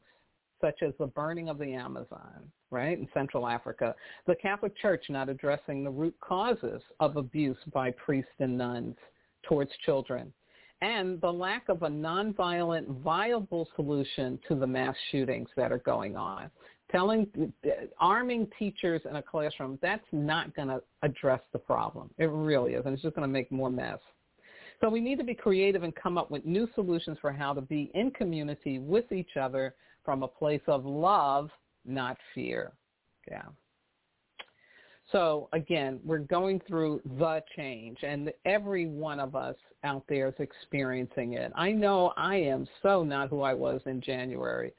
such 0.60 0.82
as 0.82 0.92
the 0.98 1.06
burning 1.06 1.48
of 1.48 1.58
the 1.58 1.72
Amazon, 1.72 2.50
right, 2.72 2.98
in 2.98 3.06
Central 3.14 3.46
Africa, 3.46 3.94
the 4.26 4.34
Catholic 4.34 4.76
Church 4.76 5.04
not 5.08 5.28
addressing 5.28 5.84
the 5.84 5.90
root 5.90 6.16
causes 6.20 6.82
of 6.98 7.16
abuse 7.16 7.58
by 7.72 7.92
priests 7.92 8.28
and 8.40 8.58
nuns 8.58 8.96
towards 9.48 9.70
children 9.84 10.32
and 10.82 11.20
the 11.20 11.32
lack 11.32 11.68
of 11.68 11.82
a 11.84 11.88
nonviolent, 11.88 12.86
viable 13.02 13.68
solution 13.76 14.38
to 14.46 14.54
the 14.54 14.66
mass 14.66 14.94
shootings 15.10 15.48
that 15.56 15.72
are 15.72 15.78
going 15.78 16.16
on. 16.16 16.50
Telling, 16.90 17.52
arming 17.98 18.46
teachers 18.58 19.02
in 19.08 19.16
a 19.16 19.22
classroom, 19.22 19.78
that's 19.82 20.06
not 20.12 20.54
going 20.54 20.68
to 20.68 20.80
address 21.02 21.40
the 21.52 21.58
problem. 21.58 22.10
It 22.16 22.30
really 22.30 22.74
is, 22.74 22.84
and 22.84 22.94
it's 22.94 23.02
just 23.02 23.16
going 23.16 23.26
to 23.26 23.32
make 23.32 23.50
more 23.50 23.70
mess. 23.70 23.98
So 24.80 24.88
we 24.88 25.00
need 25.00 25.18
to 25.18 25.24
be 25.24 25.34
creative 25.34 25.82
and 25.82 25.94
come 25.94 26.16
up 26.18 26.30
with 26.30 26.44
new 26.44 26.68
solutions 26.74 27.18
for 27.20 27.32
how 27.32 27.52
to 27.54 27.60
be 27.60 27.90
in 27.94 28.10
community 28.12 28.78
with 28.78 29.10
each 29.10 29.36
other 29.40 29.74
from 30.04 30.22
a 30.22 30.28
place 30.28 30.60
of 30.68 30.84
love, 30.84 31.50
not 31.84 32.16
fear. 32.34 32.72
Yeah. 33.28 33.46
So 35.12 35.48
again, 35.52 36.00
we're 36.04 36.18
going 36.18 36.60
through 36.66 37.00
the 37.18 37.42
change 37.56 37.98
and 38.02 38.32
every 38.44 38.86
one 38.86 39.20
of 39.20 39.36
us 39.36 39.54
out 39.84 40.04
there 40.08 40.28
is 40.28 40.34
experiencing 40.38 41.34
it. 41.34 41.52
I 41.54 41.70
know 41.70 42.12
I 42.16 42.36
am 42.36 42.66
so 42.82 43.02
not 43.04 43.30
who 43.30 43.42
I 43.42 43.54
was 43.54 43.80
in 43.86 44.00
January 44.00 44.72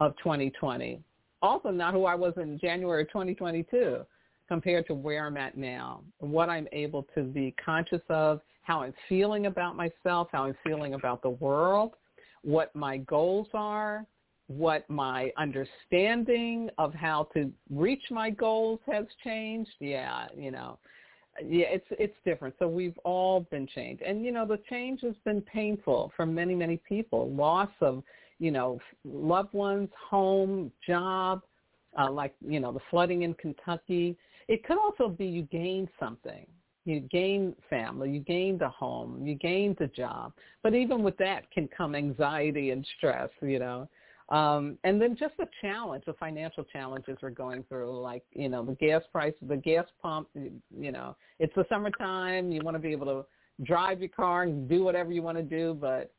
of 0.00 0.16
2020. 0.18 1.00
Also 1.42 1.70
not 1.70 1.94
who 1.94 2.04
I 2.04 2.14
was 2.14 2.34
in 2.36 2.58
January 2.58 3.04
2022 3.06 4.04
compared 4.48 4.86
to 4.88 4.94
where 4.94 5.26
I'm 5.26 5.36
at 5.36 5.56
now, 5.56 6.02
what 6.18 6.48
I'm 6.48 6.66
able 6.72 7.06
to 7.14 7.22
be 7.22 7.54
conscious 7.64 8.02
of, 8.08 8.40
how 8.62 8.82
I'm 8.82 8.94
feeling 9.08 9.46
about 9.46 9.76
myself, 9.76 10.28
how 10.32 10.44
I'm 10.44 10.56
feeling 10.64 10.94
about 10.94 11.22
the 11.22 11.30
world, 11.30 11.94
what 12.42 12.74
my 12.74 12.98
goals 12.98 13.48
are, 13.54 14.06
what 14.48 14.88
my 14.90 15.30
understanding 15.38 16.68
of 16.78 16.92
how 16.92 17.28
to 17.34 17.50
reach 17.70 18.02
my 18.10 18.30
goals 18.30 18.80
has 18.90 19.06
changed. 19.22 19.70
Yeah, 19.78 20.26
you 20.36 20.50
know, 20.50 20.78
yeah, 21.46 21.66
it's 21.68 21.86
it's 21.90 22.16
different. 22.24 22.54
So 22.58 22.68
we've 22.68 22.98
all 23.04 23.40
been 23.50 23.66
changed, 23.66 24.02
and 24.02 24.24
you 24.24 24.32
know, 24.32 24.46
the 24.46 24.58
change 24.68 25.00
has 25.02 25.14
been 25.24 25.40
painful 25.42 26.12
for 26.16 26.26
many 26.26 26.54
many 26.54 26.76
people. 26.76 27.30
Loss 27.30 27.70
of 27.80 28.02
you 28.38 28.50
know 28.50 28.78
loved 29.04 29.52
ones, 29.52 29.88
home, 30.08 30.72
job, 30.86 31.42
uh, 31.98 32.10
like 32.10 32.34
you 32.40 32.60
know 32.60 32.72
the 32.72 32.80
flooding 32.90 33.22
in 33.22 33.34
Kentucky. 33.34 34.16
It 34.48 34.64
could 34.64 34.78
also 34.78 35.08
be 35.08 35.26
you 35.26 35.42
gained 35.42 35.88
something. 35.98 36.46
You 36.86 37.00
gain 37.00 37.54
family, 37.68 38.10
you 38.10 38.20
gained 38.20 38.62
a 38.62 38.70
home, 38.70 39.24
you 39.24 39.34
gained 39.34 39.80
a 39.80 39.86
job. 39.86 40.32
But 40.62 40.74
even 40.74 41.02
with 41.02 41.16
that 41.18 41.50
can 41.50 41.68
come 41.68 41.94
anxiety 41.94 42.70
and 42.70 42.86
stress, 42.96 43.28
you 43.42 43.58
know. 43.58 43.88
Um, 44.30 44.78
and 44.84 45.02
then 45.02 45.16
just 45.16 45.36
the 45.38 45.48
challenge, 45.60 46.04
the 46.06 46.12
financial 46.14 46.62
challenges 46.62 47.18
we're 47.20 47.30
going 47.30 47.64
through, 47.68 48.00
like, 48.00 48.22
you 48.32 48.48
know, 48.48 48.64
the 48.64 48.74
gas 48.74 49.02
price, 49.10 49.34
the 49.42 49.56
gas 49.56 49.86
pump, 50.00 50.28
you 50.34 50.92
know, 50.92 51.16
it's 51.40 51.54
the 51.56 51.66
summertime. 51.68 52.52
You 52.52 52.60
want 52.62 52.76
to 52.76 52.78
be 52.78 52.92
able 52.92 53.06
to 53.06 53.64
drive 53.64 53.98
your 54.00 54.08
car 54.08 54.44
and 54.44 54.68
do 54.68 54.84
whatever 54.84 55.12
you 55.12 55.22
want 55.22 55.36
to 55.36 55.42
do, 55.42 55.74
but 55.74 56.12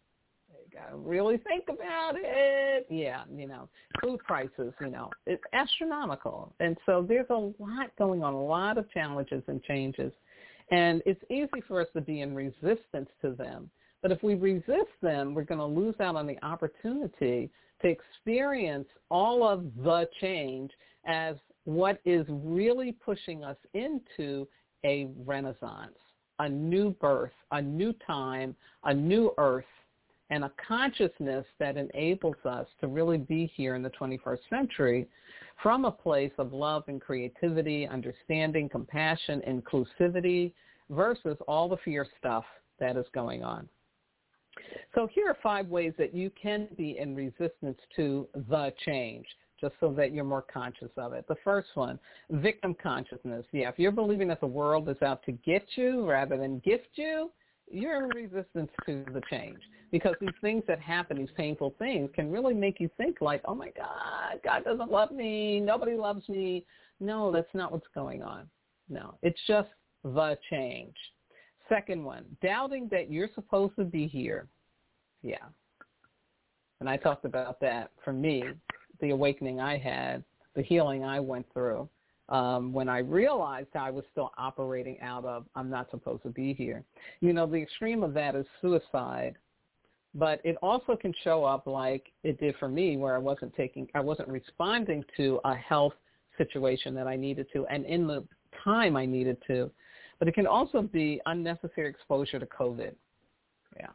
you 0.50 0.78
got 0.78 0.89
to 0.89 0.97
really 0.97 1.38
think 1.38 1.65
about 1.69 2.15
it. 2.17 2.86
Yeah, 2.89 3.24
you 3.34 3.47
know, 3.47 3.69
food 4.02 4.19
prices, 4.19 4.74
you 4.82 4.89
know, 4.89 5.10
it's 5.26 5.43
astronomical. 5.54 6.54
And 6.60 6.78
so 6.86 7.06
there's 7.08 7.30
a 7.30 7.34
lot 7.34 7.95
going 7.97 8.24
on, 8.24 8.34
a 8.34 8.43
lot 8.43 8.78
of 8.78 8.91
challenges 8.91 9.43
and 9.47 9.63
changes. 9.63 10.12
And 10.69 11.02
it's 11.06 11.21
easy 11.30 11.62
for 11.65 11.82
us 11.82 11.88
to 11.95 12.02
be 12.02 12.21
in 12.21 12.36
resistance 12.36 13.10
to 13.21 13.32
them. 13.38 13.69
But 14.02 14.12
if 14.12 14.24
we 14.24 14.36
resist 14.36 14.92
them, 15.02 15.34
we're 15.34 15.44
going 15.44 15.60
to 15.60 15.66
lose 15.66 15.96
out 16.00 16.16
on 16.16 16.26
the 16.26 16.44
opportunity 16.44 17.50
to 17.82 17.88
experience 17.88 18.88
all 19.10 19.48
of 19.48 19.66
the 19.84 20.08
change 20.20 20.72
as 21.06 21.36
what 21.66 22.00
is 22.06 22.26
really 22.30 22.92
pushing 22.92 23.44
us 23.44 23.58
into 23.74 24.48
a 24.84 25.10
renaissance, 25.26 25.98
a 26.40 26.50
new 26.50 26.92
birth, 27.02 27.32
a 27.52 27.62
new 27.62 27.94
time, 28.06 28.56
a 28.86 28.94
new 28.94 29.32
earth, 29.38 29.66
and 30.32 30.46
a 30.46 30.52
consciousness 30.66 31.46
that 31.60 31.78
enables 31.78 32.38
us 32.46 32.66
to 32.80 32.88
really 32.88 33.18
be 33.18 33.52
here 33.56 33.76
in 33.76 33.84
the 33.84 33.90
21st 33.92 34.40
century 34.50 35.08
from 35.62 35.86
a 35.86 35.92
place 35.92 36.32
of 36.38 36.54
love 36.54 36.84
and 36.88 37.02
creativity, 37.02 37.86
understanding, 37.86 38.70
compassion, 38.70 39.42
inclusivity, 39.48 40.54
versus 40.90 41.38
all 41.48 41.70
the 41.70 41.78
fear 41.84 42.08
stuff 42.18 42.46
that 42.80 42.98
is 42.98 43.06
going 43.14 43.44
on. 43.44 43.68
So 44.94 45.08
here 45.14 45.28
are 45.28 45.38
five 45.42 45.68
ways 45.68 45.94
that 45.98 46.14
you 46.14 46.32
can 46.42 46.68
be 46.78 46.98
in 46.98 47.16
resistance 47.16 47.78
to 47.96 48.28
the 48.50 48.74
change, 48.86 49.26
just 49.60 49.74
so 49.80 49.92
that 49.94 50.14
you're 50.14 50.24
more 50.24 50.46
conscious 50.54 50.92
of 50.98 51.14
it. 51.14 51.26
The 51.28 51.38
first 51.44 51.70
one, 51.76 52.00
victim 52.30 52.76
consciousness. 52.82 53.46
Yeah, 53.52 53.70
if 53.70 53.80
you're 53.80 53.92
believing 53.92 54.28
that 54.30 54.42
the 54.42 54.48
world 54.48 54.90
is 54.90 55.02
out 55.02 55.24
to 55.24 55.32
get 55.32 55.66
you 55.76 56.10
rather 56.10 56.38
than 56.38 56.60
gift 56.60 56.90
you, 56.96 57.32
you're 57.70 58.04
in 58.04 58.10
resistance 58.10 58.70
to 58.86 59.06
the 59.14 59.22
change 59.30 59.60
because 59.92 60.16
these 60.20 60.30
things 60.42 60.64
that 60.68 60.80
happen, 60.80 61.18
these 61.18 61.30
painful 61.38 61.74
things, 61.80 62.10
can 62.14 62.30
really 62.30 62.54
make 62.54 62.80
you 62.80 62.90
think 62.98 63.22
like, 63.22 63.42
oh 63.46 63.56
my 63.56 63.70
God, 63.78 64.40
God 64.44 64.64
doesn't 64.66 64.92
love 64.92 65.12
me, 65.12 65.60
nobody 65.60 65.96
loves 65.96 66.28
me. 66.28 66.66
No, 67.00 67.32
that's 67.32 67.54
not 67.54 67.72
what's 67.72 67.88
going 67.96 68.22
on. 68.22 68.50
No, 68.90 69.16
it's 69.22 69.40
just 69.48 69.70
the 70.04 70.38
change. 70.50 70.96
Second 71.72 72.04
one, 72.04 72.26
doubting 72.44 72.90
that 72.92 73.12
you're 73.12 73.30
supposed 73.34 73.76
to 73.78 73.86
be 73.86 74.08
here. 74.08 74.48
Yeah. 75.22 75.46
And 76.82 76.90
I 76.90 76.98
talked 76.98 77.26
about 77.26 77.62
that 77.62 77.92
for 78.04 78.12
me, 78.12 78.44
the 79.00 79.12
awakening 79.12 79.62
I 79.62 79.78
had, 79.78 80.24
the 80.56 80.64
healing 80.64 81.06
I 81.06 81.20
went 81.20 81.46
through 81.54 81.88
um, 82.32 82.72
when 82.72 82.88
I 82.90 83.00
realized 83.00 83.68
I 83.76 83.92
was 83.92 84.06
still 84.12 84.32
operating 84.38 85.00
out 85.02 85.26
of 85.26 85.46
I'm 85.56 85.70
not 85.70 85.92
supposed 85.92 86.24
to 86.24 86.30
be 86.30 86.54
here. 86.54 86.84
You 87.20 87.34
know, 87.34 87.46
the 87.46 87.62
extreme 87.62 88.04
of 88.04 88.14
that 88.14 88.36
is 88.36 88.46
suicide, 88.62 89.36
but 90.16 90.40
it 90.44 90.56
also 90.62 90.96
can 90.96 91.14
show 91.24 91.44
up 91.44 91.68
like 91.68 92.12
it 92.24 92.40
did 92.40 92.56
for 92.58 92.70
me 92.70 92.98
where 92.98 93.16
I 93.16 93.20
wasn't 93.20 93.54
taking, 93.56 93.88
I 93.96 94.00
wasn't 94.00 94.30
responding 94.30 95.04
to 95.18 95.40
a 95.44 95.56
health 95.56 95.94
situation 96.38 96.96
that 96.96 97.08
I 97.08 97.18
needed 97.18 97.48
to 97.54 97.66
and 97.68 97.86
in 97.86 98.08
the 98.08 98.26
time 98.64 98.96
I 98.96 99.06
needed 99.06 99.38
to. 99.48 99.70
But 100.22 100.28
it 100.28 100.36
can 100.36 100.46
also 100.46 100.84
be 100.84 101.20
unnecessary 101.26 101.90
exposure 101.90 102.38
to 102.38 102.46
COVID. 102.46 102.94
Yeah. 103.76 103.88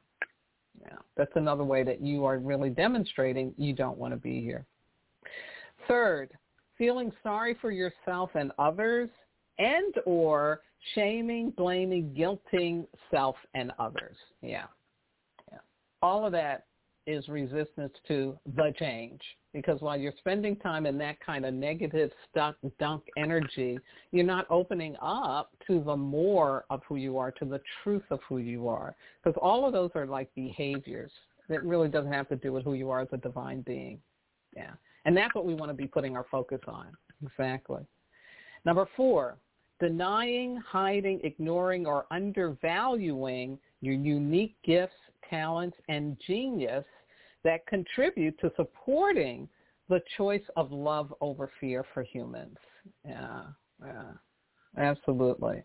Yeah. 0.81 0.97
That's 1.17 1.31
another 1.37 1.63
way 1.63 1.85
that 1.85 2.01
you 2.01 2.25
are 2.25 2.39
really 2.39 2.69
demonstrating 2.69 3.55
you 3.57 3.73
don't 3.73 3.97
want 3.97 4.13
to 4.13 4.17
be 4.17 4.41
here. 4.41 4.67
Third, 5.87 6.31
feeling 6.77 7.13
sorry 7.23 7.57
for 7.61 7.71
yourself 7.71 8.31
and 8.35 8.51
others 8.59 9.09
and 9.61 9.95
or 10.05 10.63
shaming, 10.97 11.51
blaming, 11.51 12.13
guilting 12.13 12.89
self 13.09 13.37
and 13.55 13.71
others. 13.79 14.17
Yeah. 14.43 14.65
Yeah. 15.53 15.59
All 16.03 16.27
of 16.27 16.33
that 16.33 16.65
is 17.07 17.29
resistance 17.29 17.93
to 18.09 18.39
the 18.57 18.73
change 18.79 19.21
because 19.57 19.81
while 19.81 19.97
you're 19.97 20.13
spending 20.19 20.55
time 20.57 20.85
in 20.85 20.99
that 20.99 21.19
kind 21.25 21.47
of 21.47 21.55
negative 21.55 22.11
stuck 22.31 22.57
dunk 22.79 23.03
energy, 23.17 23.79
you're 24.13 24.23
not 24.23 24.47
opening 24.51 24.95
up 25.01 25.51
to 25.67 25.83
the 25.83 25.97
more 25.97 26.67
of 26.69 26.83
who 26.87 26.97
you 26.97 27.17
are, 27.17 27.31
to 27.31 27.47
the 27.47 27.61
truth 27.83 28.03
of 28.11 28.21
who 28.29 28.37
you 28.37 28.69
are. 28.69 28.95
Because 29.25 29.39
all 29.41 29.67
of 29.67 29.73
those 29.73 29.91
are 29.95 30.05
like 30.05 30.29
behaviors. 30.35 31.11
It 31.49 31.63
really 31.65 31.89
doesn't 31.89 32.13
have 32.13 32.29
to 32.29 32.37
do 32.37 32.53
with 32.53 32.65
who 32.65 32.75
you 32.75 32.91
are 32.91 33.01
as 33.01 33.09
a 33.13 33.17
divine 33.17 33.63
being. 33.63 33.99
Yeah. 34.55 34.73
And 35.07 35.17
that's 35.17 35.35
what 35.35 35.47
we 35.47 35.55
want 35.55 35.71
to 35.71 35.75
be 35.75 35.87
putting 35.87 36.17
our 36.19 36.27
focus 36.31 36.61
on. 36.69 36.89
Exactly. 37.25 37.87
Number 38.67 38.87
four, 38.95 39.39
denying, 39.81 40.57
hiding, 40.69 41.21
ignoring, 41.25 41.87
or 41.87 42.05
undervaluing 42.11 43.59
your 43.81 43.95
unique 43.95 44.57
gifts, 44.65 44.93
talents, 45.31 45.79
and 45.89 46.19
genius 46.27 46.85
that 47.47 47.65
contribute 47.69 48.37
to 48.41 48.51
supporting 48.57 49.49
the 49.89 50.01
choice 50.17 50.43
of 50.57 50.73
love 50.73 51.15
over 51.21 51.49
fear 51.61 51.85
for 51.95 52.03
humans. 52.03 52.57
Yeah, 53.07 53.43
yeah, 53.81 54.13
absolutely. 54.77 55.63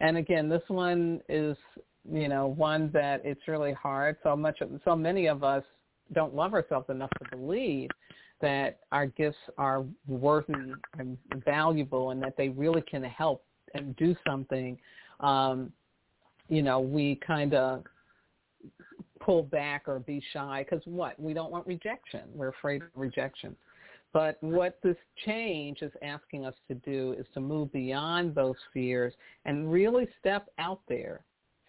And 0.00 0.18
again, 0.18 0.50
this 0.50 0.62
one 0.68 1.22
is, 1.30 1.56
you 2.04 2.28
know, 2.28 2.48
one 2.48 2.90
that 2.92 3.22
it's 3.24 3.48
really 3.48 3.72
hard. 3.72 4.18
So 4.22 4.36
much, 4.36 4.60
so 4.84 4.94
many 4.94 5.26
of 5.26 5.42
us 5.42 5.64
don't 6.12 6.34
love 6.34 6.52
ourselves 6.52 6.90
enough 6.90 7.10
to 7.22 7.34
believe 7.34 7.88
that 8.42 8.80
our 8.90 9.06
gifts 9.06 9.38
are 9.56 9.86
worthy 10.06 10.74
and 10.98 11.16
valuable 11.46 12.10
and 12.10 12.22
that 12.22 12.36
they 12.36 12.50
really 12.50 12.82
can 12.82 13.04
help 13.04 13.42
and 13.72 13.96
do 13.96 14.14
something. 14.26 14.76
Um, 15.20 15.72
you 16.50 16.60
know, 16.62 16.78
we 16.78 17.18
kind 17.26 17.54
of 17.54 17.84
pull 19.24 19.42
back 19.42 19.84
or 19.86 20.00
be 20.00 20.22
shy 20.32 20.64
because 20.68 20.84
what? 20.86 21.18
We 21.20 21.34
don't 21.34 21.50
want 21.50 21.66
rejection. 21.66 22.22
We're 22.34 22.48
afraid 22.48 22.82
of 22.82 22.88
rejection. 22.94 23.56
But 24.12 24.36
what 24.42 24.78
this 24.82 24.96
change 25.24 25.80
is 25.80 25.92
asking 26.02 26.44
us 26.44 26.54
to 26.68 26.74
do 26.74 27.14
is 27.18 27.26
to 27.32 27.40
move 27.40 27.72
beyond 27.72 28.34
those 28.34 28.56
fears 28.74 29.14
and 29.46 29.72
really 29.72 30.06
step 30.20 30.48
out 30.58 30.80
there, 30.88 31.24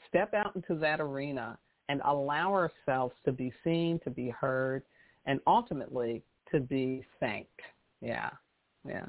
step 0.09 0.33
out 0.33 0.55
into 0.55 0.75
that 0.75 0.99
arena 0.99 1.57
and 1.87 2.01
allow 2.05 2.51
ourselves 2.51 3.13
to 3.25 3.31
be 3.31 3.53
seen, 3.63 3.99
to 4.03 4.09
be 4.09 4.29
heard, 4.29 4.83
and 5.25 5.39
ultimately 5.47 6.21
to 6.51 6.59
be 6.59 7.05
thanked. 7.19 7.61
Yeah, 8.01 8.29
yeah. 8.85 9.05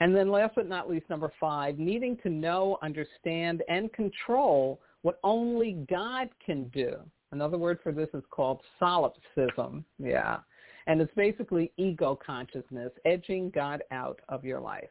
And 0.00 0.14
then 0.14 0.30
last 0.30 0.54
but 0.54 0.68
not 0.68 0.90
least, 0.90 1.08
number 1.08 1.32
five, 1.38 1.78
needing 1.78 2.16
to 2.22 2.30
know, 2.30 2.78
understand, 2.82 3.62
and 3.68 3.92
control 3.92 4.80
what 5.02 5.20
only 5.22 5.84
God 5.88 6.30
can 6.44 6.64
do. 6.68 6.96
Another 7.34 7.58
word 7.58 7.80
for 7.82 7.90
this 7.90 8.08
is 8.14 8.22
called 8.30 8.60
solipsism. 8.78 9.84
Yeah. 9.98 10.38
And 10.86 11.00
it's 11.00 11.12
basically 11.16 11.72
ego 11.76 12.16
consciousness, 12.24 12.92
edging 13.04 13.50
God 13.50 13.82
out 13.90 14.20
of 14.28 14.44
your 14.44 14.60
life. 14.60 14.88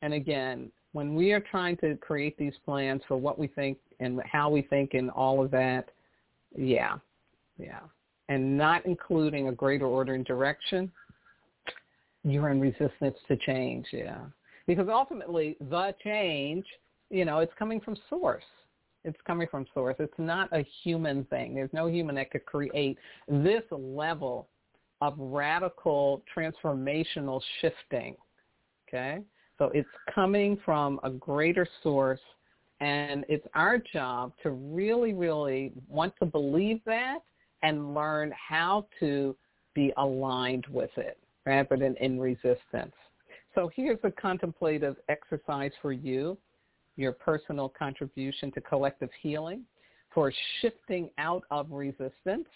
And 0.00 0.14
again, 0.14 0.70
when 0.92 1.16
we 1.16 1.32
are 1.32 1.40
trying 1.40 1.76
to 1.78 1.96
create 1.96 2.38
these 2.38 2.52
plans 2.64 3.02
for 3.08 3.16
what 3.16 3.36
we 3.36 3.48
think 3.48 3.78
and 3.98 4.20
how 4.30 4.48
we 4.48 4.62
think 4.62 4.94
and 4.94 5.10
all 5.10 5.44
of 5.44 5.50
that, 5.50 5.90
yeah, 6.56 6.98
yeah, 7.58 7.80
and 8.28 8.56
not 8.56 8.86
including 8.86 9.48
a 9.48 9.52
greater 9.52 9.86
order 9.86 10.14
and 10.14 10.24
direction, 10.24 10.92
you're 12.22 12.50
in 12.50 12.60
resistance 12.60 13.16
to 13.26 13.36
change, 13.38 13.86
yeah. 13.90 14.20
Because 14.68 14.86
ultimately, 14.88 15.56
the 15.68 15.94
change, 16.04 16.64
you 17.10 17.24
know, 17.24 17.40
it's 17.40 17.52
coming 17.58 17.80
from 17.80 17.96
source. 18.08 18.44
It's 19.06 19.18
coming 19.26 19.46
from 19.50 19.66
source. 19.72 19.96
It's 19.98 20.12
not 20.18 20.48
a 20.52 20.66
human 20.82 21.24
thing. 21.24 21.54
There's 21.54 21.72
no 21.72 21.86
human 21.86 22.16
that 22.16 22.30
could 22.30 22.44
create 22.44 22.98
this 23.28 23.62
level 23.70 24.48
of 25.00 25.14
radical 25.16 26.22
transformational 26.36 27.40
shifting. 27.60 28.16
Okay? 28.88 29.20
So 29.58 29.70
it's 29.72 29.88
coming 30.14 30.58
from 30.64 31.00
a 31.04 31.10
greater 31.10 31.66
source 31.82 32.20
and 32.80 33.24
it's 33.28 33.46
our 33.54 33.78
job 33.78 34.32
to 34.42 34.50
really, 34.50 35.14
really 35.14 35.72
want 35.88 36.12
to 36.18 36.26
believe 36.26 36.80
that 36.84 37.20
and 37.62 37.94
learn 37.94 38.32
how 38.36 38.86
to 39.00 39.34
be 39.74 39.92
aligned 39.96 40.66
with 40.70 40.90
it 40.96 41.18
rather 41.46 41.76
than 41.76 41.94
in 42.00 42.20
resistance. 42.20 42.92
So 43.54 43.70
here's 43.74 43.98
a 44.02 44.10
contemplative 44.10 44.96
exercise 45.08 45.72
for 45.80 45.92
you, 45.92 46.36
your 46.96 47.12
personal 47.12 47.68
contribution 47.68 48.50
to 48.52 48.60
collective 48.60 49.10
healing 49.22 49.62
for 50.12 50.32
shifting 50.60 51.10
out 51.18 51.42
of 51.50 51.70
resistance 51.70 52.48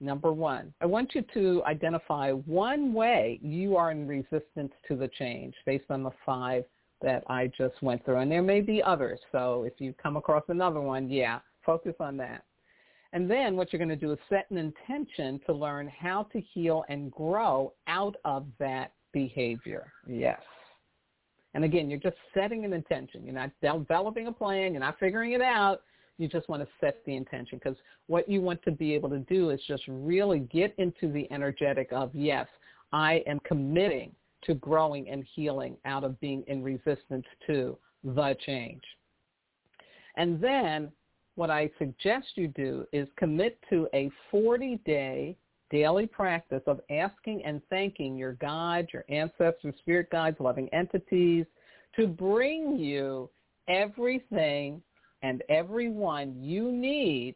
Number 0.00 0.32
one, 0.32 0.72
I 0.80 0.86
want 0.86 1.14
you 1.14 1.24
to 1.34 1.62
identify 1.66 2.30
one 2.30 2.92
way 2.92 3.40
you 3.42 3.76
are 3.76 3.90
in 3.90 4.06
resistance 4.06 4.72
to 4.86 4.96
the 4.96 5.08
change 5.18 5.54
based 5.66 5.90
on 5.90 6.04
the 6.04 6.12
five 6.24 6.64
that 7.02 7.24
I 7.28 7.50
just 7.58 7.82
went 7.82 8.04
through. 8.04 8.18
And 8.18 8.30
there 8.30 8.42
may 8.42 8.60
be 8.60 8.82
others. 8.82 9.18
So 9.32 9.64
if 9.64 9.80
you 9.80 9.92
come 10.00 10.16
across 10.16 10.44
another 10.48 10.80
one, 10.80 11.08
yeah, 11.08 11.40
focus 11.66 11.94
on 11.98 12.16
that. 12.18 12.44
And 13.12 13.28
then 13.28 13.56
what 13.56 13.72
you're 13.72 13.78
going 13.78 13.88
to 13.88 13.96
do 13.96 14.12
is 14.12 14.18
set 14.28 14.48
an 14.50 14.58
intention 14.58 15.40
to 15.46 15.52
learn 15.52 15.88
how 15.88 16.24
to 16.32 16.40
heal 16.40 16.84
and 16.88 17.10
grow 17.10 17.72
out 17.88 18.16
of 18.24 18.46
that 18.58 18.92
behavior. 19.12 19.92
Yes. 20.06 20.40
And 21.54 21.64
again, 21.64 21.88
you're 21.88 21.98
just 21.98 22.16
setting 22.34 22.64
an 22.64 22.72
intention. 22.72 23.24
You're 23.24 23.34
not 23.34 23.50
developing 23.62 24.26
a 24.26 24.32
plan. 24.32 24.72
You're 24.72 24.80
not 24.80 24.98
figuring 24.98 25.32
it 25.32 25.40
out. 25.40 25.82
You 26.18 26.28
just 26.28 26.48
want 26.48 26.62
to 26.62 26.68
set 26.80 27.04
the 27.06 27.14
intention 27.14 27.58
because 27.62 27.78
what 28.06 28.28
you 28.28 28.40
want 28.40 28.62
to 28.64 28.72
be 28.72 28.92
able 28.94 29.08
to 29.10 29.20
do 29.20 29.50
is 29.50 29.60
just 29.68 29.84
really 29.86 30.40
get 30.40 30.74
into 30.78 31.12
the 31.12 31.30
energetic 31.32 31.88
of, 31.92 32.10
yes, 32.12 32.46
I 32.92 33.22
am 33.26 33.40
committing 33.46 34.12
to 34.42 34.54
growing 34.54 35.08
and 35.08 35.24
healing 35.34 35.76
out 35.84 36.04
of 36.04 36.18
being 36.20 36.44
in 36.48 36.62
resistance 36.62 37.24
to 37.46 37.78
the 38.04 38.36
change. 38.44 38.82
And 40.16 40.40
then 40.40 40.90
what 41.36 41.50
I 41.50 41.70
suggest 41.78 42.26
you 42.34 42.48
do 42.48 42.84
is 42.92 43.08
commit 43.16 43.58
to 43.70 43.86
a 43.94 44.10
40-day 44.32 45.36
daily 45.70 46.06
practice 46.06 46.62
of 46.66 46.80
asking 46.90 47.44
and 47.44 47.60
thanking 47.70 48.16
your 48.16 48.34
guides, 48.34 48.88
your 48.92 49.04
ancestors, 49.08 49.74
spirit 49.78 50.10
guides, 50.10 50.36
loving 50.40 50.68
entities 50.72 51.46
to 51.96 52.06
bring 52.06 52.76
you 52.76 53.28
everything 53.68 54.82
and 55.22 55.42
everyone 55.48 56.36
you 56.40 56.72
need 56.72 57.34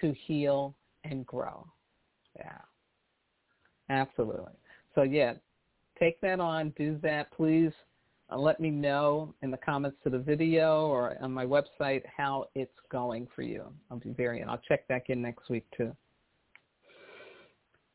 to 0.00 0.14
heal 0.26 0.74
and 1.04 1.24
grow. 1.26 1.66
Yeah, 2.36 2.58
absolutely. 3.88 4.52
So 4.94 5.02
yeah, 5.02 5.34
take 5.98 6.20
that 6.20 6.40
on, 6.40 6.74
do 6.76 6.98
that. 7.02 7.30
Please 7.32 7.72
uh, 8.30 8.36
let 8.36 8.60
me 8.60 8.70
know 8.70 9.34
in 9.42 9.50
the 9.50 9.56
comments 9.56 9.96
to 10.04 10.10
the 10.10 10.18
video 10.18 10.86
or 10.86 11.16
on 11.22 11.32
my 11.32 11.46
website 11.46 12.02
how 12.14 12.46
it's 12.54 12.74
going 12.90 13.28
for 13.34 13.42
you. 13.42 13.64
I'll 13.90 13.98
be 13.98 14.10
very, 14.10 14.42
I'll 14.42 14.60
check 14.68 14.86
back 14.88 15.10
in 15.10 15.22
next 15.22 15.48
week 15.48 15.64
too. 15.76 15.94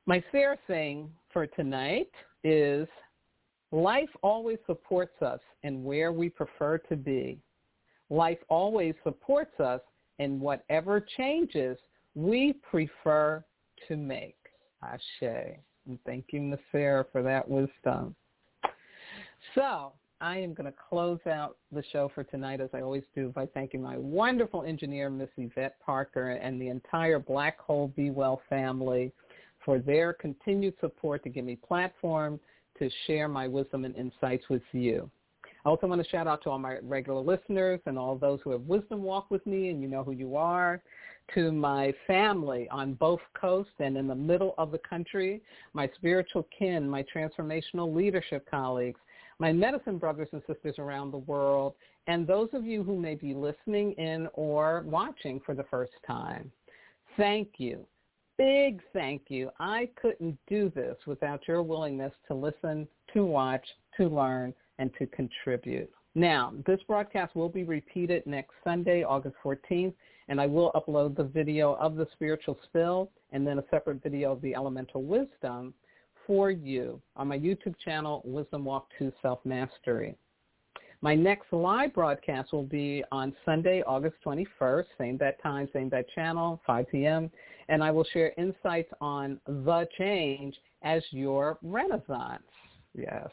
My 0.05 0.23
fair 0.31 0.57
thing 0.67 1.09
for 1.31 1.47
tonight 1.47 2.11
is 2.43 2.87
life 3.71 4.09
always 4.21 4.57
supports 4.65 5.21
us 5.21 5.39
in 5.63 5.83
where 5.83 6.11
we 6.11 6.29
prefer 6.29 6.77
to 6.77 6.95
be 6.95 7.39
life 8.11 8.37
always 8.49 8.93
supports 9.03 9.59
us 9.59 9.81
in 10.19 10.39
whatever 10.39 11.03
changes 11.17 11.77
we 12.13 12.53
prefer 12.69 13.43
to 13.87 13.97
make. 13.97 14.35
Ashe. 14.83 15.57
And 15.87 15.97
thank 16.05 16.25
you, 16.31 16.41
Ms. 16.41 16.59
Sarah, 16.71 17.05
for 17.11 17.23
that 17.23 17.47
wisdom. 17.47 18.13
So 19.55 19.93
I 20.19 20.37
am 20.37 20.53
going 20.53 20.71
to 20.71 20.77
close 20.89 21.19
out 21.25 21.57
the 21.71 21.83
show 21.91 22.11
for 22.13 22.23
tonight, 22.23 22.61
as 22.61 22.69
I 22.73 22.81
always 22.81 23.03
do, 23.15 23.29
by 23.29 23.47
thanking 23.47 23.81
my 23.81 23.97
wonderful 23.97 24.63
engineer, 24.63 25.09
Miss 25.09 25.29
Yvette 25.37 25.77
Parker, 25.83 26.31
and 26.31 26.61
the 26.61 26.67
entire 26.67 27.17
Black 27.17 27.59
Hole 27.59 27.91
Be 27.95 28.11
Well 28.11 28.41
family 28.49 29.11
for 29.65 29.79
their 29.79 30.13
continued 30.13 30.73
support 30.79 31.23
to 31.23 31.29
give 31.29 31.45
me 31.45 31.55
platform 31.55 32.39
to 32.79 32.89
share 33.05 33.27
my 33.27 33.47
wisdom 33.47 33.85
and 33.85 33.95
insights 33.95 34.45
with 34.49 34.63
you. 34.71 35.09
I 35.65 35.69
also 35.69 35.85
want 35.85 36.03
to 36.03 36.09
shout 36.09 36.25
out 36.25 36.41
to 36.43 36.49
all 36.49 36.57
my 36.57 36.77
regular 36.81 37.21
listeners 37.21 37.79
and 37.85 37.97
all 37.97 38.17
those 38.17 38.39
who 38.43 38.49
have 38.51 38.61
wisdom 38.61 39.03
walk 39.03 39.29
with 39.29 39.45
me 39.45 39.69
and 39.69 39.81
you 39.81 39.87
know 39.87 40.03
who 40.03 40.11
you 40.11 40.35
are, 40.35 40.81
to 41.35 41.51
my 41.51 41.93
family 42.07 42.67
on 42.69 42.93
both 42.93 43.19
coasts 43.39 43.73
and 43.79 43.95
in 43.95 44.07
the 44.07 44.15
middle 44.15 44.55
of 44.57 44.71
the 44.71 44.79
country, 44.79 45.41
my 45.73 45.89
spiritual 45.95 46.47
kin, 46.57 46.89
my 46.89 47.05
transformational 47.15 47.95
leadership 47.95 48.49
colleagues, 48.49 48.99
my 49.39 49.53
medicine 49.53 49.97
brothers 49.97 50.27
and 50.33 50.41
sisters 50.47 50.75
around 50.79 51.11
the 51.11 51.17
world, 51.17 51.73
and 52.07 52.25
those 52.25 52.49
of 52.53 52.65
you 52.65 52.83
who 52.83 52.99
may 52.99 53.15
be 53.15 53.33
listening 53.33 53.93
in 53.93 54.27
or 54.33 54.83
watching 54.87 55.39
for 55.45 55.53
the 55.53 55.63
first 55.63 55.93
time. 56.05 56.51
Thank 57.17 57.49
you. 57.57 57.85
Big 58.37 58.81
thank 58.93 59.23
you. 59.27 59.49
I 59.59 59.89
couldn't 60.01 60.37
do 60.47 60.69
this 60.73 60.97
without 61.05 61.47
your 61.47 61.61
willingness 61.61 62.13
to 62.27 62.33
listen, 62.33 62.87
to 63.13 63.25
watch, 63.25 63.65
to 63.97 64.07
learn, 64.07 64.53
and 64.79 64.91
to 64.97 65.05
contribute. 65.07 65.91
Now, 66.15 66.53
this 66.65 66.79
broadcast 66.87 67.35
will 67.35 67.49
be 67.49 67.63
repeated 67.63 68.25
next 68.25 68.53
Sunday, 68.63 69.03
August 69.03 69.35
14th, 69.43 69.93
and 70.27 70.41
I 70.41 70.47
will 70.47 70.71
upload 70.73 71.15
the 71.15 71.23
video 71.23 71.75
of 71.75 71.95
the 71.95 72.07
spiritual 72.13 72.57
spill 72.63 73.11
and 73.31 73.45
then 73.45 73.59
a 73.59 73.63
separate 73.69 74.03
video 74.03 74.31
of 74.31 74.41
the 74.41 74.55
elemental 74.55 75.03
wisdom 75.03 75.73
for 76.27 76.51
you 76.51 77.01
on 77.15 77.27
my 77.27 77.37
YouTube 77.37 77.75
channel, 77.83 78.21
Wisdom 78.25 78.65
Walk 78.65 78.87
to 78.99 79.11
Self-Mastery. 79.21 80.15
My 81.03 81.15
next 81.15 81.51
live 81.51 81.95
broadcast 81.95 82.53
will 82.53 82.61
be 82.61 83.03
on 83.11 83.33
Sunday, 83.43 83.81
August 83.87 84.17
21st, 84.23 84.85
same 84.99 85.17
bad 85.17 85.33
time, 85.41 85.67
same 85.73 85.89
bad 85.89 86.05
channel, 86.13 86.61
5 86.67 86.85
p.m., 86.91 87.31
and 87.69 87.83
I 87.83 87.89
will 87.89 88.03
share 88.13 88.33
insights 88.37 88.91
on 89.01 89.39
the 89.47 89.87
change 89.97 90.55
as 90.83 91.01
your 91.09 91.57
renaissance. 91.63 92.43
Yes. 92.95 93.29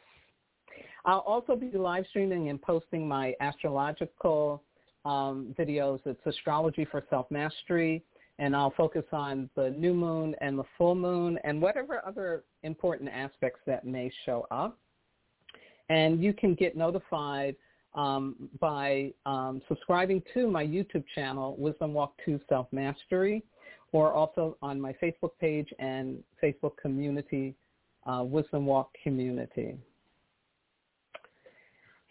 I'll 1.04 1.18
also 1.20 1.56
be 1.56 1.70
live 1.76 2.06
streaming 2.08 2.48
and 2.48 2.60
posting 2.60 3.06
my 3.06 3.34
astrological 3.40 4.62
um, 5.04 5.54
videos. 5.58 6.00
It's 6.06 6.24
Astrology 6.24 6.86
for 6.86 7.04
Self-Mastery, 7.10 8.02
and 8.38 8.56
I'll 8.56 8.72
focus 8.78 9.04
on 9.12 9.50
the 9.56 9.70
new 9.70 9.92
moon 9.92 10.34
and 10.40 10.58
the 10.58 10.64
full 10.78 10.94
moon 10.94 11.38
and 11.44 11.60
whatever 11.60 12.00
other 12.06 12.44
important 12.62 13.10
aspects 13.10 13.60
that 13.66 13.84
may 13.84 14.10
show 14.24 14.46
up. 14.50 14.78
And 15.88 16.22
you 16.22 16.32
can 16.32 16.54
get 16.54 16.76
notified 16.76 17.56
um, 17.94 18.36
by 18.60 19.12
um, 19.26 19.62
subscribing 19.68 20.22
to 20.34 20.50
my 20.50 20.64
YouTube 20.64 21.04
channel, 21.14 21.56
Wisdom 21.58 21.94
Walk 21.94 22.12
to 22.24 22.38
Self-Mastery, 22.48 23.42
or 23.92 24.12
also 24.12 24.56
on 24.60 24.80
my 24.80 24.94
Facebook 25.02 25.30
page 25.40 25.72
and 25.78 26.22
Facebook 26.42 26.76
community, 26.80 27.54
uh, 28.06 28.22
Wisdom 28.22 28.66
Walk 28.66 28.90
Community. 29.02 29.76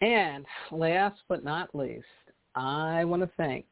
And 0.00 0.44
last 0.70 1.20
but 1.28 1.44
not 1.44 1.74
least, 1.74 2.04
I 2.54 3.04
want 3.04 3.22
to 3.22 3.30
thank 3.36 3.64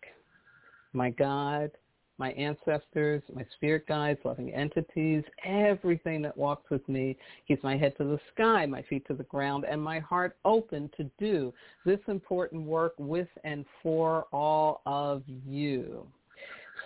my 0.96 1.10
God, 1.10 1.70
my 2.18 2.30
ancestors, 2.32 3.22
my 3.34 3.44
spirit 3.54 3.86
guides, 3.86 4.20
loving 4.24 4.52
entities, 4.52 5.22
everything 5.44 6.22
that 6.22 6.36
walks 6.36 6.70
with 6.70 6.86
me, 6.88 7.16
keeps 7.46 7.62
my 7.62 7.76
head 7.76 7.96
to 7.98 8.04
the 8.04 8.18
sky, 8.32 8.64
my 8.66 8.82
feet 8.82 9.06
to 9.06 9.14
the 9.14 9.24
ground, 9.24 9.64
and 9.68 9.82
my 9.82 9.98
heart 9.98 10.36
open 10.44 10.90
to 10.96 11.10
do 11.18 11.52
this 11.84 12.00
important 12.08 12.62
work 12.62 12.94
with 12.98 13.28
and 13.44 13.64
for 13.82 14.26
all 14.32 14.80
of 14.86 15.22
you. 15.26 16.06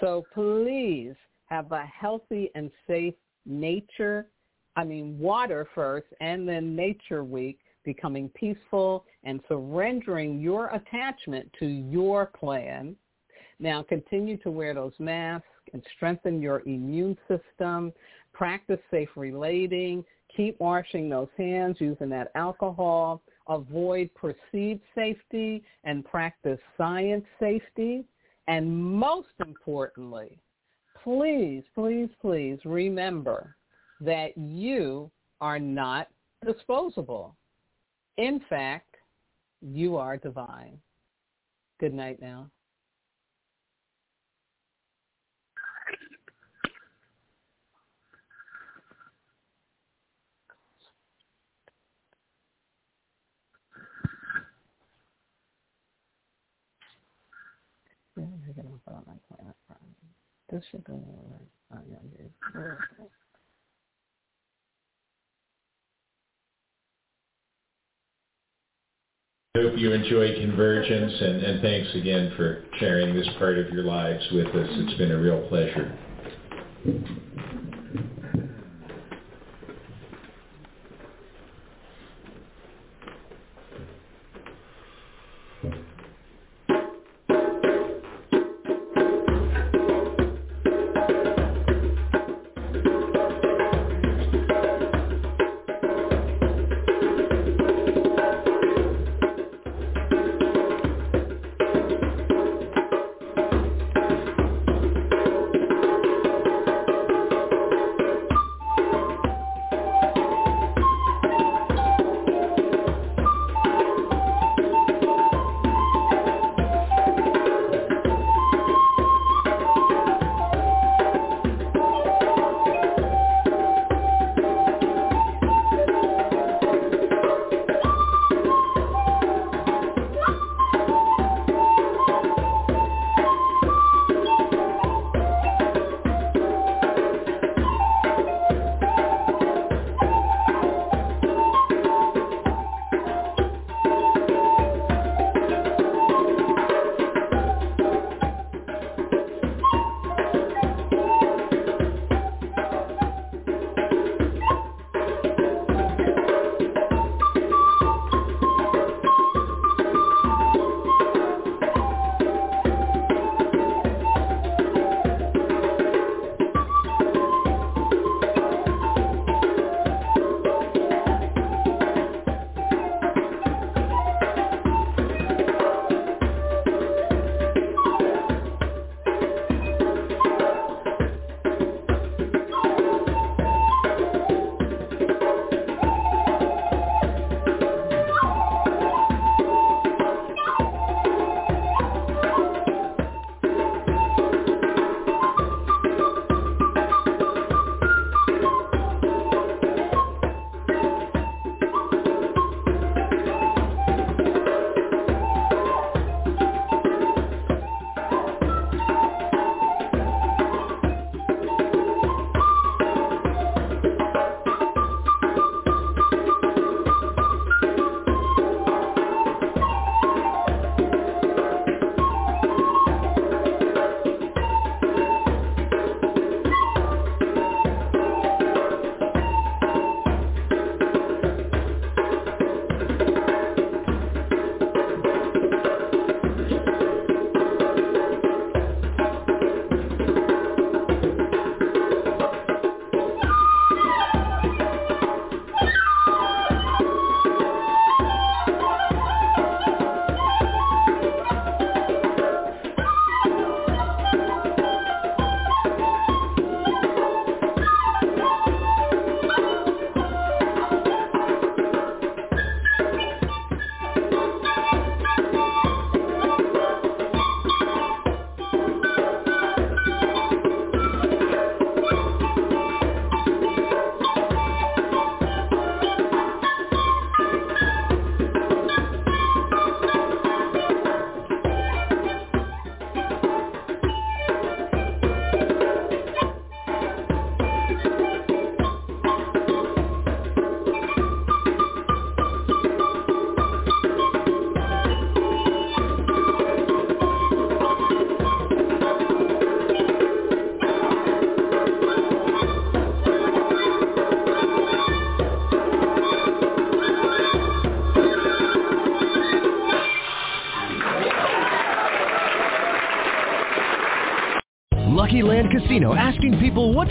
So 0.00 0.24
please 0.34 1.14
have 1.46 1.70
a 1.72 1.84
healthy 1.84 2.50
and 2.54 2.70
safe 2.86 3.14
nature, 3.46 4.26
I 4.76 4.84
mean 4.84 5.18
water 5.18 5.68
first, 5.74 6.06
and 6.20 6.48
then 6.48 6.74
nature 6.76 7.24
week 7.24 7.58
becoming 7.84 8.28
peaceful 8.30 9.04
and 9.24 9.40
surrendering 9.48 10.40
your 10.40 10.68
attachment 10.68 11.50
to 11.58 11.66
your 11.66 12.26
plan. 12.26 12.94
Now 13.60 13.82
continue 13.82 14.38
to 14.38 14.50
wear 14.50 14.72
those 14.72 14.94
masks 14.98 15.46
and 15.74 15.82
strengthen 15.94 16.40
your 16.40 16.62
immune 16.66 17.16
system. 17.28 17.92
Practice 18.32 18.80
safe 18.90 19.10
relating. 19.16 20.02
Keep 20.34 20.58
washing 20.60 21.10
those 21.10 21.28
hands 21.36 21.76
using 21.78 22.08
that 22.08 22.32
alcohol. 22.34 23.20
Avoid 23.48 24.10
perceived 24.14 24.80
safety 24.94 25.62
and 25.84 26.04
practice 26.06 26.58
science 26.78 27.24
safety. 27.38 28.04
And 28.48 28.74
most 28.74 29.28
importantly, 29.46 30.38
please, 31.04 31.62
please, 31.74 32.08
please 32.20 32.58
remember 32.64 33.56
that 34.00 34.36
you 34.38 35.10
are 35.42 35.58
not 35.58 36.08
disposable. 36.46 37.36
In 38.16 38.40
fact, 38.48 38.96
you 39.60 39.96
are 39.96 40.16
divine. 40.16 40.78
Good 41.78 41.92
night 41.92 42.20
now. 42.20 42.50
This 60.50 60.62
should 60.70 60.84
hope 69.56 69.78
you 69.78 69.92
enjoy 69.92 70.34
Convergence, 70.40 71.12
and, 71.20 71.42
and 71.42 71.60
thanks 71.60 71.88
again 71.94 72.32
for 72.36 72.64
sharing 72.78 73.14
this 73.14 73.28
part 73.38 73.58
of 73.58 73.68
your 73.70 73.84
lives 73.84 74.26
with 74.32 74.46
us. 74.46 74.68
It's 74.70 74.98
been 74.98 75.12
a 75.12 75.18
real 75.18 75.46
pleasure. 75.48 75.96